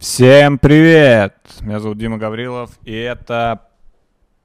Всем 0.00 0.58
привет! 0.58 1.36
Меня 1.60 1.78
зовут 1.78 1.98
Дима 1.98 2.16
Гаврилов, 2.16 2.70
и 2.84 2.94
это 2.94 3.68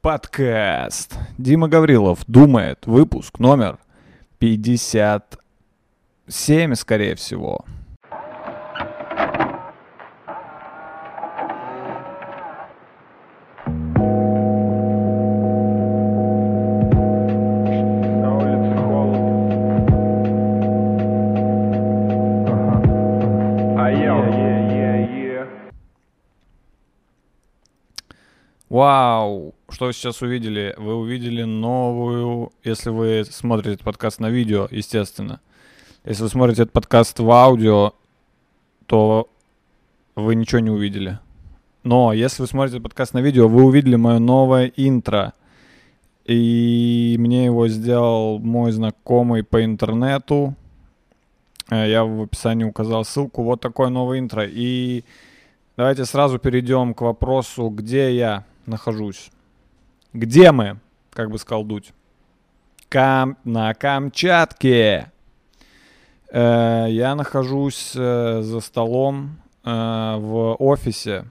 подкаст. 0.02 1.18
Дима 1.38 1.70
Гаврилов 1.70 2.26
думает, 2.28 2.86
выпуск 2.86 3.40
номер 3.40 3.78
57, 4.40 6.76
скорее 6.76 7.16
всего. 7.16 7.64
Вау! 28.76 29.56
Что 29.70 29.86
вы 29.86 29.94
сейчас 29.94 30.22
увидели? 30.22 30.76
Вы 30.78 30.96
увидели 30.96 31.44
новую, 31.44 32.52
если 32.66 32.90
вы 32.90 33.24
смотрите 33.24 33.76
этот 33.76 33.86
подкаст 33.86 34.20
на 34.20 34.30
видео, 34.30 34.68
естественно. 34.70 35.40
Если 36.04 36.24
вы 36.24 36.28
смотрите 36.28 36.64
этот 36.64 36.74
подкаст 36.74 37.18
в 37.18 37.32
аудио, 37.32 37.94
то 38.86 39.30
вы 40.18 40.36
ничего 40.36 40.60
не 40.60 40.72
увидели. 40.72 41.20
Но 41.84 42.12
если 42.12 42.42
вы 42.42 42.50
смотрите 42.50 42.82
подкаст 42.82 43.14
на 43.14 43.20
видео, 43.20 43.48
вы 43.48 43.64
увидели 43.64 43.96
мое 43.96 44.20
новое 44.20 44.70
интро. 44.76 45.32
И 46.26 47.16
мне 47.18 47.46
его 47.46 47.70
сделал 47.70 48.40
мой 48.40 48.74
знакомый 48.74 49.46
по 49.46 49.64
интернету. 49.64 50.54
Э, 51.72 51.90
Я 51.90 52.04
в 52.04 52.24
описании 52.24 52.66
указал 52.66 53.06
ссылку. 53.06 53.42
Вот 53.42 53.62
такое 53.62 53.88
новое 53.88 54.20
интро. 54.20 54.44
И 54.46 55.06
давайте 55.78 56.04
сразу 56.04 56.40
перейдем 56.40 56.94
к 56.94 57.00
вопросу, 57.00 57.70
где 57.70 58.14
я 58.14 58.44
нахожусь. 58.68 59.32
Где 60.14 60.52
мы, 60.52 60.80
как 61.12 61.30
бы 61.30 61.38
сказал 61.38 61.64
Дудь? 61.64 61.94
Кам... 62.90 63.38
На 63.44 63.74
Камчатке. 63.74 65.12
Э, 66.32 66.86
я 66.90 67.16
нахожусь 67.16 67.94
э, 67.96 68.42
за 68.42 68.60
столом 68.60 69.38
э, 69.64 69.70
в 70.18 70.56
офисе, 70.60 71.26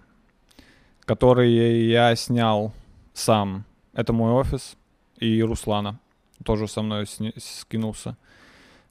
который 1.05 1.53
я 1.86 2.14
снял 2.17 2.73
сам. 3.12 3.64
Это 3.92 4.12
мой 4.12 4.33
офис 4.33 4.77
и 5.19 5.42
Руслана 5.42 5.98
тоже 6.45 6.69
со 6.69 6.83
мной 6.83 7.06
сни- 7.06 7.33
скинулся. 7.39 8.17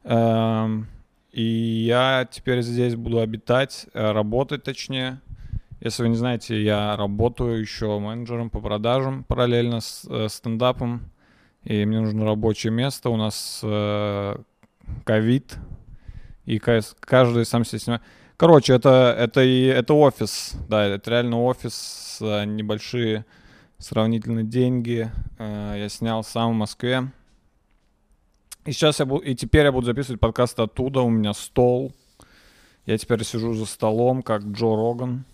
Эм, 0.03 0.87
И 1.31 1.41
я 1.87 2.27
теперь 2.29 2.61
здесь 2.61 2.95
буду 2.95 3.19
обитать, 3.19 3.87
э, 3.93 4.11
работать 4.11 4.63
точнее. 4.63 5.19
Если 5.83 6.01
вы 6.03 6.09
не 6.09 6.15
знаете, 6.15 6.61
я 6.63 6.95
работаю 6.95 7.59
еще 7.59 7.99
менеджером 7.99 8.49
по 8.49 8.61
продажам 8.61 9.25
параллельно 9.25 9.81
с 9.81 10.05
э, 10.09 10.29
стендапом. 10.29 11.11
И 11.65 11.83
мне 11.85 11.99
нужно 11.99 12.23
рабочее 12.25 12.71
место. 12.71 13.09
У 13.09 13.17
нас 13.17 13.59
э, 13.63 14.35
ковид. 15.03 15.57
И 16.45 16.57
ка- 16.59 16.79
каждый 17.01 17.45
сам 17.45 17.65
себе 17.65 17.79
снимает. 17.79 18.01
Короче, 18.37 18.73
это, 18.73 19.13
это, 19.17 19.41
и, 19.43 19.65
это 19.65 19.93
офис. 19.93 20.53
Да, 20.69 20.85
это 20.85 21.09
реально 21.11 21.41
офис. 21.43 22.17
э, 22.21 22.45
Небольшие 22.45 23.25
сравнительно 23.77 24.43
деньги. 24.43 25.11
Э, 25.37 25.75
Я 25.77 25.89
снял 25.89 26.23
сам 26.23 26.51
в 26.51 26.55
Москве. 26.55 27.11
И 28.63 28.71
сейчас 28.71 28.99
я 29.01 29.05
буду, 29.05 29.21
и 29.25 29.35
теперь 29.35 29.65
я 29.65 29.73
буду 29.73 29.85
записывать 29.85 30.21
подкаст 30.21 30.57
оттуда. 30.61 31.01
У 31.01 31.09
меня 31.09 31.33
стол. 31.33 31.91
Я 32.85 32.97
теперь 32.97 33.25
сижу 33.25 33.53
за 33.53 33.65
столом, 33.65 34.21
как 34.23 34.43
Джо 34.43 34.75
Роган. 34.77 35.25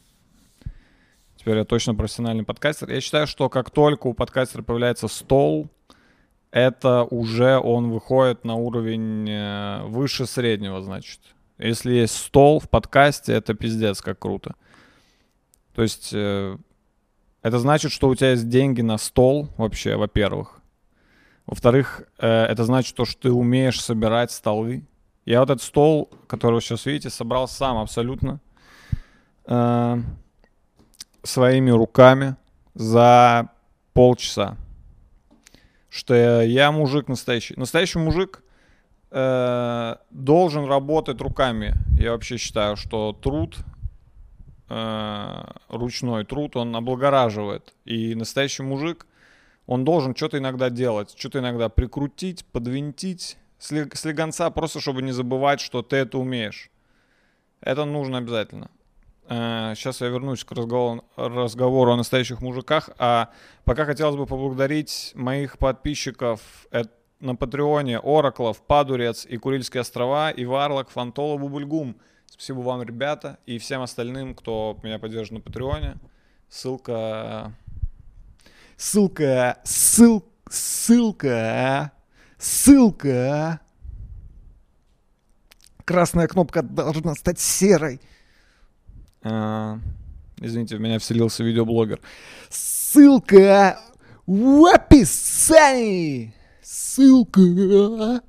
Теперь 1.49 1.61
я 1.61 1.65
точно 1.65 1.95
профессиональный 1.95 2.43
подкастер. 2.43 2.91
Я 2.91 3.01
считаю, 3.01 3.25
что 3.25 3.49
как 3.49 3.71
только 3.71 4.05
у 4.05 4.13
подкастера 4.13 4.61
появляется 4.61 5.07
стол, 5.07 5.67
это 6.51 7.05
уже 7.05 7.57
он 7.57 7.89
выходит 7.89 8.45
на 8.45 8.53
уровень 8.53 9.27
э, 9.27 9.81
выше 9.85 10.27
среднего, 10.27 10.79
значит. 10.83 11.19
Если 11.57 11.91
есть 11.93 12.15
стол 12.15 12.59
в 12.59 12.69
подкасте, 12.69 13.33
это 13.33 13.55
пиздец, 13.55 13.99
как 13.99 14.19
круто. 14.19 14.53
То 15.73 15.81
есть 15.81 16.11
э, 16.13 16.55
это 17.41 17.57
значит, 17.57 17.93
что 17.93 18.09
у 18.09 18.15
тебя 18.15 18.29
есть 18.29 18.47
деньги 18.47 18.81
на 18.81 18.99
стол 18.99 19.49
вообще, 19.57 19.95
во-первых. 19.95 20.61
Во-вторых, 21.47 22.03
э, 22.19 22.27
это 22.27 22.63
значит 22.63 22.95
то, 22.95 23.05
что 23.05 23.21
ты 23.23 23.31
умеешь 23.31 23.81
собирать 23.81 24.29
столы. 24.29 24.85
Я 25.25 25.39
вот 25.39 25.49
этот 25.49 25.63
стол, 25.63 26.11
который 26.27 26.53
вы 26.53 26.61
сейчас 26.61 26.85
видите, 26.85 27.09
собрал 27.09 27.47
сам 27.47 27.79
абсолютно 27.79 28.39
своими 31.23 31.71
руками 31.71 32.35
за 32.73 33.49
полчаса. 33.93 34.57
Что 35.89 36.13
я, 36.13 36.41
я 36.43 36.71
мужик 36.71 37.07
настоящий. 37.07 37.55
Настоящий 37.57 37.99
мужик 37.99 38.43
э, 39.11 39.95
должен 40.11 40.65
работать 40.65 41.19
руками. 41.21 41.73
Я 41.99 42.11
вообще 42.11 42.37
считаю, 42.37 42.77
что 42.77 43.13
труд, 43.13 43.57
э, 44.69 45.43
ручной 45.69 46.25
труд, 46.25 46.55
он 46.55 46.75
облагораживает. 46.75 47.73
И 47.85 48.15
настоящий 48.15 48.63
мужик, 48.63 49.07
он 49.65 49.83
должен 49.83 50.15
что-то 50.15 50.37
иногда 50.37 50.69
делать, 50.69 51.15
что-то 51.17 51.39
иногда 51.39 51.69
прикрутить, 51.69 52.45
подвинтить, 52.45 53.37
слег- 53.59 53.95
слегонца, 53.95 54.49
просто 54.51 54.79
чтобы 54.79 55.01
не 55.01 55.11
забывать, 55.11 55.59
что 55.59 55.81
ты 55.81 55.97
это 55.97 56.17
умеешь. 56.17 56.69
Это 57.61 57.85
нужно 57.85 58.19
обязательно. 58.19 58.69
Сейчас 59.29 60.01
я 60.01 60.07
вернусь 60.07 60.43
к 60.43 60.51
разговору, 60.53 61.05
разговору 61.15 61.91
о 61.91 61.95
настоящих 61.95 62.41
мужиках. 62.41 62.89
А 62.97 63.29
пока 63.63 63.85
хотелось 63.85 64.15
бы 64.15 64.25
поблагодарить 64.25 65.11
моих 65.13 65.59
подписчиков 65.59 66.41
на 67.19 67.35
Патреоне, 67.35 67.99
Ораклов, 67.99 68.59
Падурец 68.63 69.27
и 69.27 69.37
Курильские 69.37 69.81
острова, 69.81 70.31
и 70.31 70.45
Варлок, 70.45 70.89
Фантола, 70.89 71.37
Бубульгум. 71.37 71.97
Спасибо 72.25 72.61
вам, 72.61 72.81
ребята, 72.81 73.37
и 73.45 73.59
всем 73.59 73.83
остальным, 73.83 74.33
кто 74.33 74.79
меня 74.81 74.97
поддержит 74.97 75.33
на 75.33 75.41
Патреоне. 75.41 75.97
Ссылка... 76.49 77.53
Ссылка... 78.77 79.59
Ссыл... 79.63 80.25
Ссылка... 80.49 81.91
Ссылка... 82.39 83.59
Красная 85.85 86.27
кнопка 86.27 86.63
должна 86.63 87.13
стать 87.13 87.39
серой. 87.39 87.99
А, 89.23 89.79
Извините, 90.41 90.77
в 90.77 90.79
меня 90.79 90.99
вселился 90.99 91.43
видеоблогер. 91.43 91.99
Ссылка 92.49 93.79
в 94.25 94.65
описании. 94.73 96.33
Ссылка. 96.61 98.21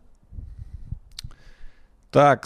Так, 2.10 2.44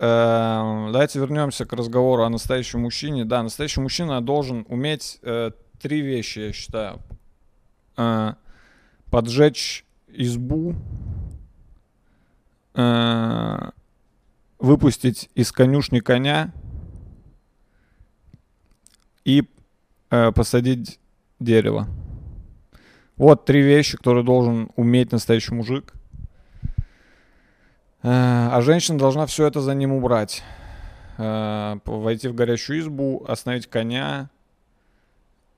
э, 0.00 0.88
давайте 0.92 1.20
вернемся 1.20 1.64
к 1.64 1.72
разговору 1.72 2.24
о 2.24 2.28
настоящем 2.28 2.80
мужчине. 2.80 3.24
Да, 3.24 3.44
настоящий 3.44 3.80
мужчина 3.80 4.20
должен 4.20 4.66
уметь 4.68 5.20
э, 5.22 5.52
три 5.80 6.00
вещи, 6.00 6.40
я 6.40 6.52
считаю. 6.52 7.00
Э, 7.96 8.34
поджечь 9.12 9.84
избу, 10.08 10.74
э, 12.74 13.70
выпустить 14.58 15.30
из 15.36 15.52
конюшни 15.52 16.00
коня 16.00 16.52
и 19.26 19.42
э, 20.10 20.30
посадить 20.30 21.00
дерево. 21.40 21.88
Вот 23.16 23.44
три 23.44 23.60
вещи, 23.60 23.96
которые 23.96 24.24
должен 24.24 24.70
уметь 24.76 25.10
настоящий 25.10 25.52
мужик. 25.52 25.92
Э, 28.02 28.48
а 28.52 28.60
женщина 28.62 28.98
должна 28.98 29.26
все 29.26 29.48
это 29.48 29.60
за 29.60 29.74
ним 29.74 29.92
убрать. 29.92 30.44
Э, 31.18 31.80
войти 31.84 32.28
в 32.28 32.36
горящую 32.36 32.78
избу, 32.78 33.24
остановить 33.26 33.66
коня 33.66 34.30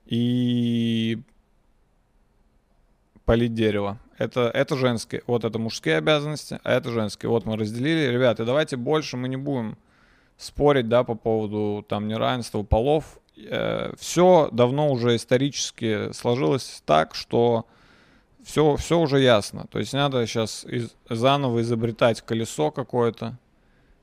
и 0.07 1.21
полить 3.23 3.53
дерево. 3.53 3.99
Это, 4.17 4.49
это 4.51 4.75
женские. 4.77 5.21
Вот 5.27 5.43
это 5.43 5.59
мужские 5.59 5.97
обязанности, 5.97 6.59
а 6.63 6.73
это 6.73 6.89
женские. 6.89 7.29
Вот 7.29 7.45
мы 7.45 7.55
разделили. 7.55 8.11
Ребята, 8.11 8.45
давайте 8.45 8.77
больше 8.77 9.15
мы 9.15 9.29
не 9.29 9.37
будем 9.37 9.77
спорить, 10.37 10.89
да, 10.89 11.03
по 11.03 11.13
поводу 11.13 11.85
там 11.87 12.07
неравенства 12.07 12.63
полов. 12.63 13.19
Все 13.97 14.49
давно 14.51 14.89
уже 14.91 15.15
исторически 15.15 16.11
сложилось 16.13 16.81
так, 16.85 17.15
что 17.15 17.65
все, 18.43 18.75
все 18.75 18.99
уже 18.99 19.19
ясно. 19.19 19.67
То 19.69 19.79
есть 19.79 19.93
надо 19.93 20.25
сейчас 20.25 20.65
из- 20.65 20.95
заново 21.09 21.61
изобретать 21.61 22.21
колесо 22.21 22.71
какое-то. 22.71 23.37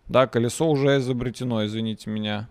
Да, 0.08 0.26
колесо 0.26 0.68
уже 0.70 0.98
изобретено, 0.98 1.66
извините 1.66 2.10
меня. 2.10 2.48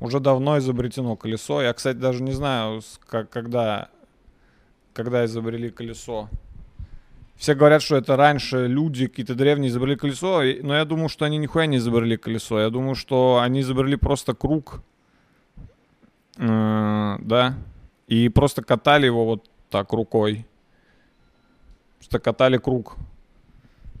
Уже 0.00 0.20
давно 0.20 0.58
изобретено 0.58 1.16
колесо. 1.16 1.62
Я, 1.62 1.72
кстати, 1.72 1.96
даже 1.96 2.22
не 2.22 2.32
знаю, 2.32 2.82
как, 3.08 3.30
когда, 3.30 3.88
когда 4.92 5.24
изобрели 5.24 5.70
колесо. 5.70 6.28
Все 7.36 7.54
говорят, 7.54 7.82
что 7.82 7.96
это 7.96 8.16
раньше 8.16 8.66
люди, 8.66 9.06
какие-то 9.06 9.34
древние 9.34 9.70
изобрели 9.70 9.96
колесо, 9.96 10.42
но 10.62 10.76
я 10.76 10.84
думаю, 10.84 11.08
что 11.08 11.24
они 11.24 11.38
нихуя 11.38 11.66
не 11.66 11.78
изобрели 11.78 12.16
колесо. 12.16 12.60
Я 12.60 12.70
думаю, 12.70 12.94
что 12.94 13.40
они 13.42 13.60
изобрели 13.60 13.96
просто 13.96 14.34
круг. 14.34 14.82
Э, 16.38 17.16
Да. 17.20 17.54
И 18.08 18.28
просто 18.28 18.62
катали 18.62 19.06
его 19.06 19.24
вот 19.24 19.48
так 19.70 19.92
рукой. 19.92 20.46
Что 22.00 22.18
катали 22.18 22.58
круг. 22.58 22.96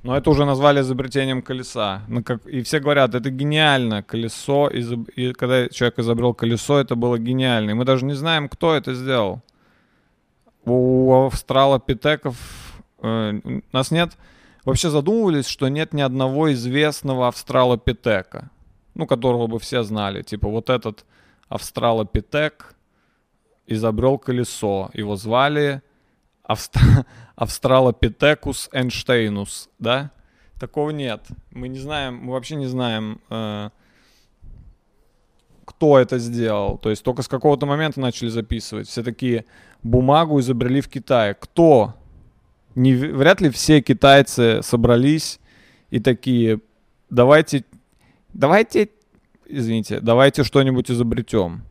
Но 0.02 0.16
это 0.16 0.30
уже 0.30 0.44
назвали 0.44 0.80
изобретением 0.80 1.42
колеса. 1.42 2.02
Ну, 2.08 2.22
как, 2.24 2.44
и 2.46 2.62
все 2.62 2.80
говорят, 2.80 3.14
это 3.14 3.30
гениально. 3.30 4.02
Колесо, 4.02 4.68
изоб- 4.68 5.10
и 5.12 5.32
когда 5.32 5.68
человек 5.68 5.98
изобрел 6.00 6.34
колесо, 6.34 6.78
это 6.78 6.96
было 6.96 7.18
гениально. 7.18 7.70
И 7.70 7.74
мы 7.74 7.84
даже 7.84 8.04
не 8.04 8.14
знаем, 8.14 8.48
кто 8.48 8.74
это 8.74 8.94
сделал. 8.94 9.40
У 10.64 11.12
австралопитеков 11.26 12.36
э, 13.02 13.40
нас 13.72 13.90
нет... 13.90 14.16
Вообще 14.64 14.90
задумывались, 14.90 15.48
что 15.48 15.68
нет 15.68 15.92
ни 15.92 16.02
одного 16.02 16.52
известного 16.52 17.26
австралопитека, 17.26 18.50
ну, 18.94 19.06
которого 19.06 19.48
бы 19.48 19.58
все 19.58 19.82
знали. 19.82 20.22
Типа 20.22 20.48
вот 20.48 20.70
этот 20.70 21.04
австралопитек 21.52 22.74
изобрел 23.66 24.18
колесо. 24.18 24.90
Его 24.94 25.16
звали 25.16 25.82
Авст- 26.48 26.78
Австралопитекус 27.36 28.70
Эйнштейнус, 28.72 29.68
да? 29.78 30.10
Такого 30.58 30.90
нет. 30.90 31.26
Мы 31.50 31.68
не 31.68 31.78
знаем, 31.78 32.16
мы 32.16 32.32
вообще 32.32 32.56
не 32.56 32.66
знаем, 32.66 33.20
э, 33.30 33.70
кто 35.64 35.98
это 35.98 36.18
сделал. 36.18 36.78
То 36.78 36.90
есть 36.90 37.02
только 37.02 37.22
с 37.22 37.28
какого-то 37.28 37.66
момента 37.66 38.00
начали 38.00 38.28
записывать. 38.28 38.88
Все 38.88 39.02
такие 39.02 39.44
бумагу 39.82 40.40
изобрели 40.40 40.80
в 40.80 40.88
Китае. 40.88 41.34
Кто? 41.34 41.94
Не, 42.74 42.94
вряд 42.94 43.40
ли 43.40 43.50
все 43.50 43.82
китайцы 43.82 44.62
собрались 44.62 45.38
и 45.90 46.00
такие, 46.00 46.60
давайте, 47.10 47.64
давайте, 48.32 48.88
извините, 49.52 50.00
давайте 50.00 50.44
что-нибудь 50.44 50.90
изобретем. 50.90 51.62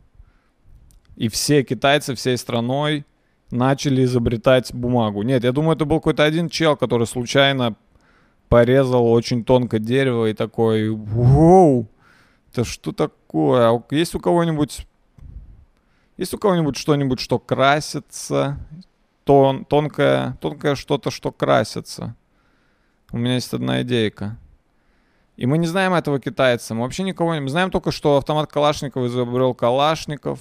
И 1.16 1.28
все 1.28 1.62
китайцы 1.62 2.14
всей 2.14 2.38
страной 2.38 3.04
начали 3.50 4.04
изобретать 4.04 4.72
бумагу. 4.72 5.22
Нет, 5.22 5.44
я 5.44 5.52
думаю, 5.52 5.76
это 5.76 5.84
был 5.84 5.98
какой-то 5.98 6.24
один 6.24 6.48
чел, 6.48 6.76
который 6.76 7.06
случайно 7.06 7.76
порезал 8.48 9.06
очень 9.06 9.44
тонко 9.44 9.78
дерево 9.78 10.26
и 10.26 10.34
такой, 10.34 10.90
воу, 10.90 11.88
это 12.50 12.64
что 12.64 12.92
такое? 12.92 13.70
А 13.70 13.82
Есть 13.90 14.14
у 14.14 14.20
кого-нибудь, 14.20 14.86
есть 16.16 16.34
у 16.34 16.38
кого-нибудь 16.38 16.76
что-нибудь, 16.76 17.20
что 17.20 17.38
красится? 17.38 18.58
Тон, 19.24 19.64
тонкое, 19.64 20.36
тонкое 20.40 20.74
что-то, 20.74 21.10
что 21.10 21.30
красится. 21.30 22.16
У 23.12 23.18
меня 23.18 23.34
есть 23.34 23.52
одна 23.54 23.82
идейка. 23.82 24.38
И 25.42 25.46
мы 25.46 25.58
не 25.58 25.66
знаем 25.66 25.92
этого 25.92 26.20
китайца. 26.20 26.72
Мы 26.72 26.82
вообще 26.82 27.02
никого 27.02 27.34
не... 27.34 27.40
Мы 27.40 27.48
знаем 27.48 27.72
только, 27.72 27.90
что 27.90 28.16
автомат 28.16 28.48
Калашникова 28.48 29.08
изобрел 29.08 29.54
Калашников. 29.54 30.38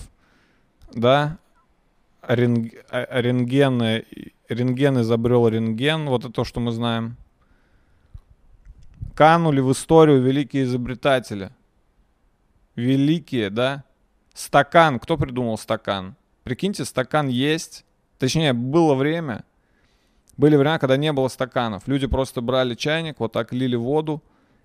Да? 0.93 1.39
Рентг... 2.21 2.75
а- 2.91 3.19
Рентген... 3.19 4.03
Рентген 4.47 5.01
изобрел 5.01 5.47
рентген. 5.47 6.05
Вот 6.05 6.25
это 6.25 6.31
то, 6.31 6.43
что 6.43 6.59
мы 6.59 6.71
знаем. 6.71 7.17
Канули 9.15 9.59
в 9.59 9.71
историю 9.71 10.21
великие 10.21 10.65
изобретатели. 10.65 11.49
Великие, 12.75 13.49
да? 13.49 13.83
Стакан. 14.35 14.99
Кто 14.99 15.17
придумал 15.17 15.57
стакан? 15.57 16.15
Прикиньте, 16.43 16.85
стакан 16.85 17.27
есть. 17.27 17.85
Точнее, 18.19 18.53
было 18.53 18.93
время. 18.93 19.45
Были 20.37 20.57
времена, 20.57 20.77
когда 20.77 20.95
не 20.95 21.11
было 21.11 21.27
стаканов. 21.27 21.87
Люди 21.87 22.05
просто 22.05 22.41
брали 22.41 22.75
чайник, 22.75 23.19
вот 23.19 23.31
так 23.31 23.51
лили 23.51 23.75
воду, 23.75 24.21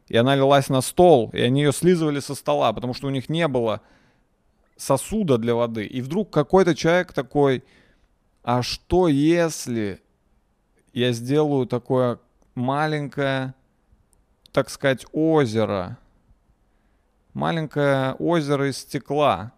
и 0.09 0.17
она 0.17 0.37
лилась 0.37 0.69
на 0.69 0.81
стол, 0.81 1.31
и 1.33 1.41
они 1.41 1.63
ее 1.63 1.73
слизывали 1.73 2.21
со 2.21 2.35
стола, 2.35 2.73
потому 2.73 2.95
что 2.95 3.09
у 3.09 3.11
них 3.11 3.29
не 3.29 3.49
было 3.49 3.81
сосуда 4.77 5.39
для 5.39 5.55
воды. 5.55 5.85
И 5.87 6.01
вдруг 6.01 6.31
какой-то 6.31 6.75
человек 6.75 7.13
такой, 7.13 7.65
а 8.43 8.63
что 8.63 9.09
если 9.09 10.01
я 10.93 11.13
сделаю 11.13 11.67
такое 11.67 12.21
маленькое, 12.55 13.55
так 14.53 14.71
сказать, 14.71 15.05
озеро? 15.13 15.99
Маленькое 17.35 18.15
озеро 18.15 18.71
из 18.71 18.79
стекла. 18.79 19.53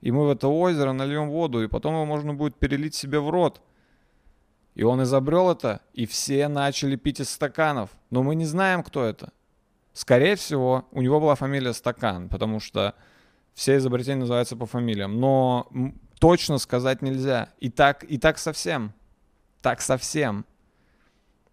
И 0.00 0.12
мы 0.12 0.26
в 0.26 0.30
это 0.30 0.46
озеро 0.46 0.92
нальем 0.92 1.28
воду, 1.28 1.62
и 1.62 1.66
потом 1.66 1.94
его 1.94 2.06
можно 2.06 2.32
будет 2.32 2.54
перелить 2.54 2.94
себе 2.94 3.18
в 3.18 3.30
рот. 3.30 3.60
И 4.76 4.84
он 4.84 5.02
изобрел 5.02 5.50
это, 5.50 5.80
и 5.92 6.06
все 6.06 6.46
начали 6.46 6.94
пить 6.94 7.18
из 7.18 7.30
стаканов. 7.30 7.90
Но 8.10 8.22
мы 8.22 8.36
не 8.36 8.44
знаем, 8.44 8.84
кто 8.84 9.04
это. 9.04 9.32
Скорее 9.98 10.36
всего, 10.36 10.86
у 10.92 11.02
него 11.02 11.18
была 11.18 11.34
фамилия 11.34 11.72
Стакан, 11.72 12.28
потому 12.28 12.60
что 12.60 12.94
все 13.54 13.78
изобретения 13.78 14.20
называются 14.20 14.54
по 14.54 14.64
фамилиям. 14.64 15.18
Но 15.18 15.66
точно 16.20 16.58
сказать 16.58 17.02
нельзя. 17.02 17.48
И 17.58 17.68
так, 17.68 18.04
и 18.04 18.16
так 18.16 18.38
совсем. 18.38 18.92
Так 19.60 19.80
совсем. 19.80 20.44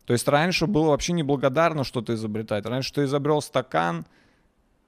То 0.05 0.13
есть 0.13 0.27
раньше 0.27 0.67
было 0.67 0.89
вообще 0.89 1.13
неблагодарно 1.13 1.83
что-то 1.83 2.13
изобретать. 2.13 2.67
Раньше 2.67 2.93
ты 2.93 3.05
изобрел 3.05 3.41
стакан, 3.41 4.05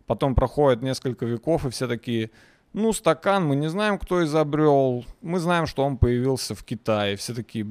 потом 0.05 0.35
проходит 0.35 0.83
несколько 0.83 1.25
веков, 1.25 1.65
и 1.65 1.71
все 1.71 1.87
такие, 1.87 2.29
ну, 2.73 2.93
стакан, 2.93 3.47
мы 3.47 3.55
не 3.55 3.71
знаем, 3.71 3.97
кто 3.97 4.23
изобрел. 4.23 5.03
Мы 5.23 5.39
знаем, 5.39 5.65
что 5.65 5.83
он 5.83 5.97
появился 5.97 6.53
в 6.53 6.63
Китае. 6.63 7.15
Все 7.15 7.33
такие, 7.33 7.65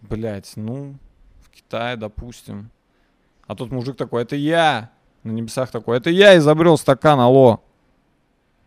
блядь, 0.00 0.50
ну, 0.56 0.94
в 1.42 1.50
Китае, 1.50 1.98
допустим. 1.98 2.70
А 3.52 3.54
тут 3.54 3.70
мужик 3.70 3.98
такой, 3.98 4.22
это 4.22 4.34
я. 4.34 4.92
На 5.24 5.30
небесах 5.30 5.70
такой, 5.70 5.98
это 5.98 6.08
я 6.08 6.38
изобрел 6.38 6.78
стакан, 6.78 7.20
алло. 7.20 7.62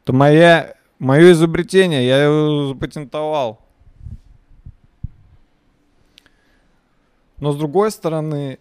Это 0.03 0.13
моя, 0.13 0.75
мое 0.99 1.31
изобретение, 1.31 2.05
я 2.05 2.23
его 2.23 2.67
запатентовал. 2.67 3.65
Но 7.39 7.51
с 7.51 7.57
другой 7.57 7.89
стороны, 7.89 8.59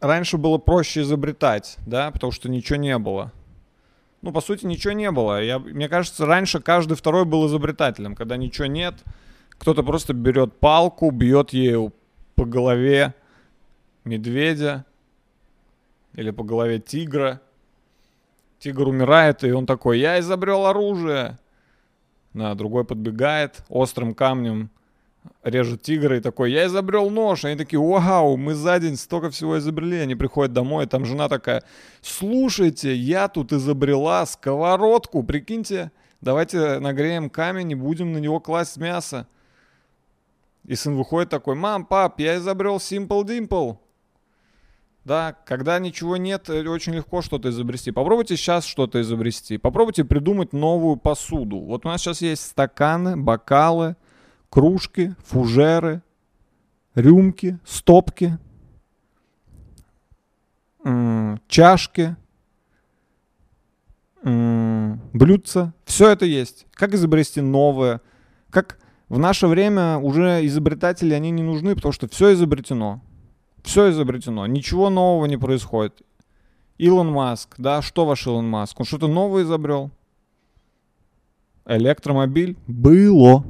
раньше 0.00 0.38
было 0.38 0.56
проще 0.56 1.02
изобретать, 1.02 1.76
да, 1.84 2.10
потому 2.10 2.32
что 2.32 2.48
ничего 2.48 2.76
не 2.76 2.96
было. 2.96 3.32
Ну, 4.22 4.32
по 4.32 4.40
сути, 4.40 4.64
ничего 4.64 4.94
не 4.94 5.10
было. 5.10 5.42
Я, 5.42 5.58
мне 5.58 5.90
кажется, 5.90 6.24
раньше 6.24 6.60
каждый 6.60 6.94
второй 6.94 7.26
был 7.26 7.46
изобретателем. 7.46 8.14
Когда 8.14 8.38
ничего 8.38 8.68
нет, 8.68 8.94
кто-то 9.50 9.82
просто 9.82 10.14
берет 10.14 10.58
палку, 10.60 11.10
бьет 11.10 11.50
ею 11.50 11.92
по 12.36 12.46
голове 12.46 13.14
медведя 14.04 14.84
или 16.14 16.30
по 16.30 16.44
голове 16.44 16.78
тигра. 16.78 17.40
Тигр 18.58 18.88
умирает, 18.88 19.42
и 19.44 19.52
он 19.52 19.66
такой, 19.66 20.00
я 20.00 20.20
изобрел 20.20 20.66
оружие. 20.66 21.38
Да, 22.34 22.54
другой 22.54 22.84
подбегает, 22.84 23.64
острым 23.68 24.14
камнем 24.14 24.70
режет 25.42 25.82
тигра 25.82 26.16
и 26.16 26.20
такой, 26.20 26.52
я 26.52 26.66
изобрел 26.66 27.10
нож. 27.10 27.44
Они 27.44 27.56
такие, 27.56 27.80
вау, 27.80 28.36
мы 28.36 28.54
за 28.54 28.78
день 28.78 28.96
столько 28.96 29.30
всего 29.30 29.58
изобрели. 29.58 29.98
Они 29.98 30.14
приходят 30.14 30.52
домой, 30.52 30.86
там 30.86 31.04
жена 31.04 31.28
такая, 31.28 31.62
слушайте, 32.00 32.94
я 32.94 33.28
тут 33.28 33.52
изобрела 33.52 34.26
сковородку, 34.26 35.22
прикиньте, 35.22 35.92
давайте 36.20 36.78
нагреем 36.78 37.30
камень 37.30 37.72
и 37.72 37.74
будем 37.74 38.12
на 38.12 38.18
него 38.18 38.40
класть 38.40 38.76
мясо. 38.76 39.26
И 40.64 40.74
сын 40.74 40.94
выходит 40.96 41.30
такой, 41.30 41.54
мам, 41.54 41.86
пап, 41.86 42.20
я 42.20 42.36
изобрел 42.36 42.76
Simple 42.76 43.24
Dimple. 43.24 43.78
Да, 45.04 45.34
когда 45.46 45.78
ничего 45.78 46.16
нет, 46.18 46.50
э, 46.50 46.66
очень 46.68 46.94
легко 46.94 47.22
что-то 47.22 47.48
изобрести. 47.48 47.90
Попробуйте 47.90 48.36
сейчас 48.36 48.64
что-то 48.64 49.00
изобрести. 49.00 49.56
Попробуйте 49.56 50.04
придумать 50.04 50.52
новую 50.52 50.96
посуду. 50.96 51.58
Вот 51.58 51.86
у 51.86 51.88
нас 51.88 52.02
сейчас 52.02 52.20
есть 52.20 52.42
стаканы, 52.42 53.16
бокалы, 53.16 53.96
кружки, 54.50 55.14
фужеры, 55.24 56.02
рюмки, 56.94 57.58
стопки, 57.64 58.38
чашки, 61.48 62.16
блюдца. 64.22 65.72
Все 65.84 66.10
это 66.10 66.26
есть. 66.26 66.66
Как 66.72 66.92
изобрести 66.94 67.40
новое? 67.40 68.02
Как 68.50 68.78
в 69.08 69.18
наше 69.18 69.46
время 69.46 69.96
уже 69.98 70.44
изобретатели, 70.46 71.14
они 71.14 71.30
не 71.30 71.42
нужны, 71.42 71.74
потому 71.74 71.92
что 71.92 72.08
все 72.08 72.34
изобретено. 72.34 73.02
Все 73.62 73.90
изобретено. 73.90 74.46
Ничего 74.46 74.90
нового 74.90 75.26
не 75.26 75.36
происходит. 75.36 76.02
Илон 76.78 77.12
Маск, 77.12 77.56
да, 77.58 77.82
что 77.82 78.06
ваш 78.06 78.26
Илон 78.26 78.48
Маск? 78.48 78.80
Он 78.80 78.86
что-то 78.86 79.06
новое 79.06 79.42
изобрел? 79.42 79.90
Электромобиль? 81.66 82.56
Было. 82.66 83.44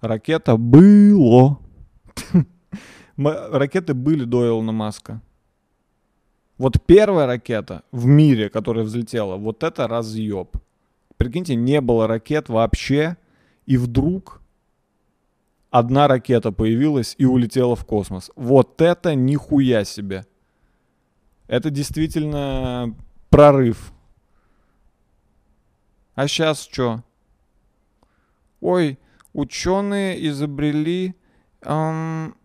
Ракета? 0.00 0.56
Было. 0.56 1.58
Ракеты 3.16 3.94
были 3.94 4.24
до 4.24 4.46
Илона 4.46 4.72
Маска. 4.72 5.20
Вот 6.58 6.80
первая 6.84 7.26
ракета 7.26 7.84
в 7.90 8.04
мире, 8.04 8.50
которая 8.50 8.84
взлетела, 8.84 9.36
вот 9.36 9.62
это 9.62 9.88
разъеб. 9.88 10.56
Прикиньте, 11.16 11.54
не 11.54 11.80
было 11.80 12.06
ракет 12.06 12.50
вообще, 12.50 13.16
и 13.64 13.78
вдруг 13.78 14.39
одна 15.70 16.08
ракета 16.08 16.52
появилась 16.52 17.14
и 17.18 17.24
улетела 17.24 17.76
в 17.76 17.84
космос. 17.84 18.30
Вот 18.36 18.80
это 18.80 19.14
нихуя 19.14 19.84
себе. 19.84 20.26
Это 21.46 21.70
действительно 21.70 22.94
прорыв. 23.30 23.92
А 26.14 26.28
сейчас 26.28 26.62
что? 26.62 27.02
Ой, 28.60 28.98
ученые 29.32 30.26
изобрели... 30.28 31.14
эм, 31.62 32.36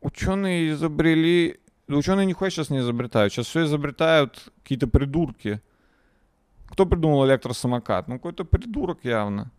ученые 0.00 0.70
изобрели... 0.72 1.60
Ученые 1.88 2.26
нихуя 2.26 2.50
сейчас 2.50 2.70
не 2.70 2.78
изобретают. 2.78 3.32
Сейчас 3.32 3.46
все 3.46 3.64
изобретают 3.64 4.52
какие-то 4.62 4.86
придурки. 4.86 5.60
Кто 6.66 6.86
придумал 6.86 7.26
электросамокат? 7.26 8.08
Ну, 8.08 8.14
какой-то 8.14 8.44
придурок 8.44 9.04
явно. 9.04 9.50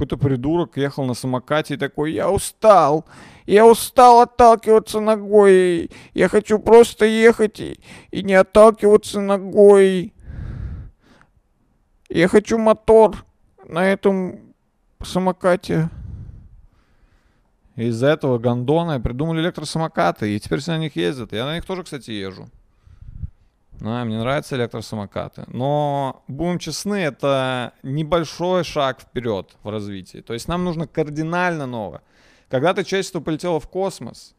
Какой-то 0.00 0.16
придурок 0.16 0.78
ехал 0.78 1.04
на 1.04 1.12
самокате 1.12 1.74
и 1.74 1.76
такой, 1.76 2.14
я 2.14 2.30
устал, 2.30 3.04
я 3.44 3.66
устал 3.66 4.22
отталкиваться 4.22 4.98
ногой, 4.98 5.90
я 6.14 6.28
хочу 6.28 6.58
просто 6.58 7.04
ехать 7.04 7.60
и, 7.60 7.78
и 8.10 8.22
не 8.22 8.32
отталкиваться 8.32 9.20
ногой. 9.20 10.14
Я 12.08 12.28
хочу 12.28 12.56
мотор 12.56 13.26
на 13.68 13.84
этом 13.84 14.54
самокате. 15.02 15.90
Из-за 17.76 18.06
этого 18.06 18.38
гондона 18.38 18.98
придумали 19.00 19.42
электросамокаты, 19.42 20.34
и 20.34 20.40
теперь 20.40 20.60
все 20.60 20.72
на 20.72 20.78
них 20.78 20.96
ездят. 20.96 21.34
Я 21.34 21.44
на 21.44 21.56
них 21.56 21.66
тоже, 21.66 21.82
кстати, 21.82 22.10
езжу. 22.10 22.48
Да, 23.80 24.04
мне 24.04 24.18
нравятся 24.18 24.56
электросамокаты. 24.56 25.44
Но, 25.48 26.22
будем 26.28 26.58
честны, 26.58 26.96
это 26.96 27.72
небольшой 27.82 28.62
шаг 28.62 29.00
вперед 29.00 29.56
в 29.62 29.70
развитии. 29.70 30.18
То 30.18 30.34
есть 30.34 30.48
нам 30.48 30.64
нужно 30.64 30.86
кардинально 30.86 31.66
новое. 31.66 32.02
Когда-то 32.50 32.84
человечество 32.84 33.20
полетело 33.20 33.58
в 33.58 33.68
космос, 33.68 34.34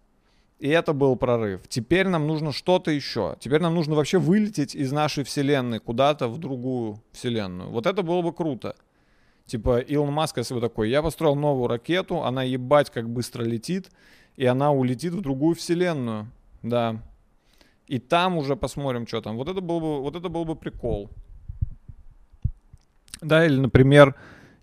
и 0.59 0.69
это 0.69 0.93
был 0.93 1.15
прорыв. 1.15 1.61
Теперь 1.67 2.07
нам 2.07 2.27
нужно 2.27 2.51
что-то 2.51 2.91
еще. 2.91 3.35
Теперь 3.39 3.61
нам 3.61 3.73
нужно 3.73 3.95
вообще 3.95 4.19
вылететь 4.19 4.75
из 4.75 4.91
нашей 4.91 5.23
вселенной 5.23 5.79
куда-то 5.79 6.27
в 6.27 6.37
другую 6.37 7.01
вселенную. 7.11 7.71
Вот 7.71 7.87
это 7.87 8.03
было 8.03 8.21
бы 8.21 8.31
круто. 8.31 8.75
Типа 9.47 9.79
Илон 9.79 10.13
Маск, 10.13 10.37
если 10.37 10.53
бы 10.53 10.61
такой, 10.61 10.91
я 10.91 11.01
построил 11.01 11.35
новую 11.35 11.67
ракету, 11.67 12.23
она 12.23 12.43
ебать 12.43 12.91
как 12.91 13.09
быстро 13.09 13.43
летит, 13.43 13.89
и 14.35 14.45
она 14.45 14.71
улетит 14.71 15.13
в 15.13 15.21
другую 15.21 15.55
вселенную. 15.55 16.27
Да, 16.61 17.01
и 17.91 17.99
там 17.99 18.37
уже 18.37 18.55
посмотрим, 18.55 19.05
что 19.05 19.21
там. 19.21 19.35
Вот 19.35 19.49
это 19.49 19.59
был 19.59 19.81
бы, 19.81 20.01
вот 20.01 20.15
это 20.15 20.29
был 20.29 20.45
бы 20.45 20.55
прикол. 20.55 21.09
Да, 23.21 23.45
или, 23.45 23.59
например, 23.59 24.15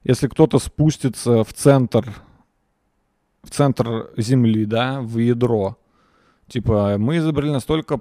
если 0.02 0.28
кто-то 0.28 0.58
спустится 0.58 1.44
в 1.44 1.52
центр, 1.52 2.14
в 3.42 3.50
центр 3.50 4.10
Земли, 4.16 4.64
да, 4.64 5.02
в 5.02 5.18
ядро, 5.18 5.76
типа 6.46 6.96
мы 6.98 7.18
изобрели 7.18 7.52
настолько 7.52 8.00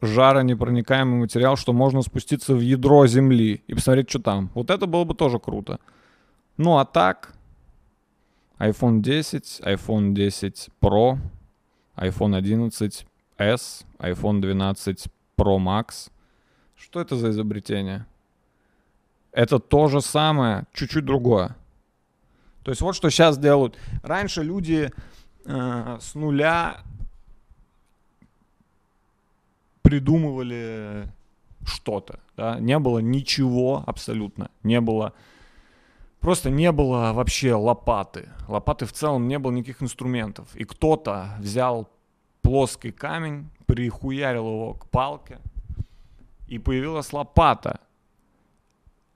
жаронепроникаемый 0.00 1.18
материал, 1.18 1.56
что 1.56 1.72
можно 1.72 2.02
спуститься 2.02 2.54
в 2.54 2.60
ядро 2.60 3.08
Земли 3.08 3.64
и 3.66 3.74
посмотреть, 3.74 4.08
что 4.08 4.20
там. 4.20 4.50
Вот 4.54 4.70
это 4.70 4.86
было 4.86 5.02
бы 5.02 5.14
тоже 5.14 5.40
круто. 5.40 5.80
Ну 6.58 6.78
а 6.78 6.84
так, 6.84 7.34
iPhone 8.60 9.00
10, 9.00 9.62
iPhone 9.64 10.12
10 10.12 10.70
Pro, 10.80 11.18
iPhone 11.96 12.36
11 12.36 13.06
S, 13.38 13.84
iPhone 13.98 14.40
12 14.40 15.08
Pro 15.36 15.58
Max. 15.58 16.10
Что 16.76 17.00
это 17.00 17.16
за 17.16 17.30
изобретение? 17.30 18.06
Это 19.32 19.58
то 19.58 19.88
же 19.88 20.00
самое, 20.00 20.66
чуть-чуть 20.72 21.04
другое. 21.04 21.56
То 22.62 22.70
есть 22.70 22.80
вот 22.80 22.96
что 22.96 23.10
сейчас 23.10 23.38
делают. 23.38 23.78
Раньше 24.02 24.42
люди 24.42 24.90
э, 25.44 25.98
с 26.00 26.14
нуля 26.14 26.78
придумывали 29.82 31.08
что-то. 31.64 32.18
Да? 32.36 32.58
Не 32.58 32.78
было 32.78 32.98
ничего 32.98 33.84
абсолютно. 33.86 34.50
Не 34.62 34.80
было... 34.80 35.12
Просто 36.20 36.50
не 36.50 36.72
было 36.72 37.12
вообще 37.12 37.54
лопаты. 37.54 38.28
Лопаты 38.48 38.86
в 38.86 38.92
целом 38.92 39.28
не 39.28 39.38
было 39.38 39.52
никаких 39.52 39.82
инструментов. 39.82 40.48
И 40.56 40.64
кто-то 40.64 41.36
взял 41.38 41.88
плоский 42.46 42.92
камень, 42.92 43.50
прихуярил 43.66 44.46
его 44.46 44.74
к 44.74 44.88
палке, 44.88 45.38
и 46.46 46.60
появилась 46.60 47.12
лопата. 47.12 47.80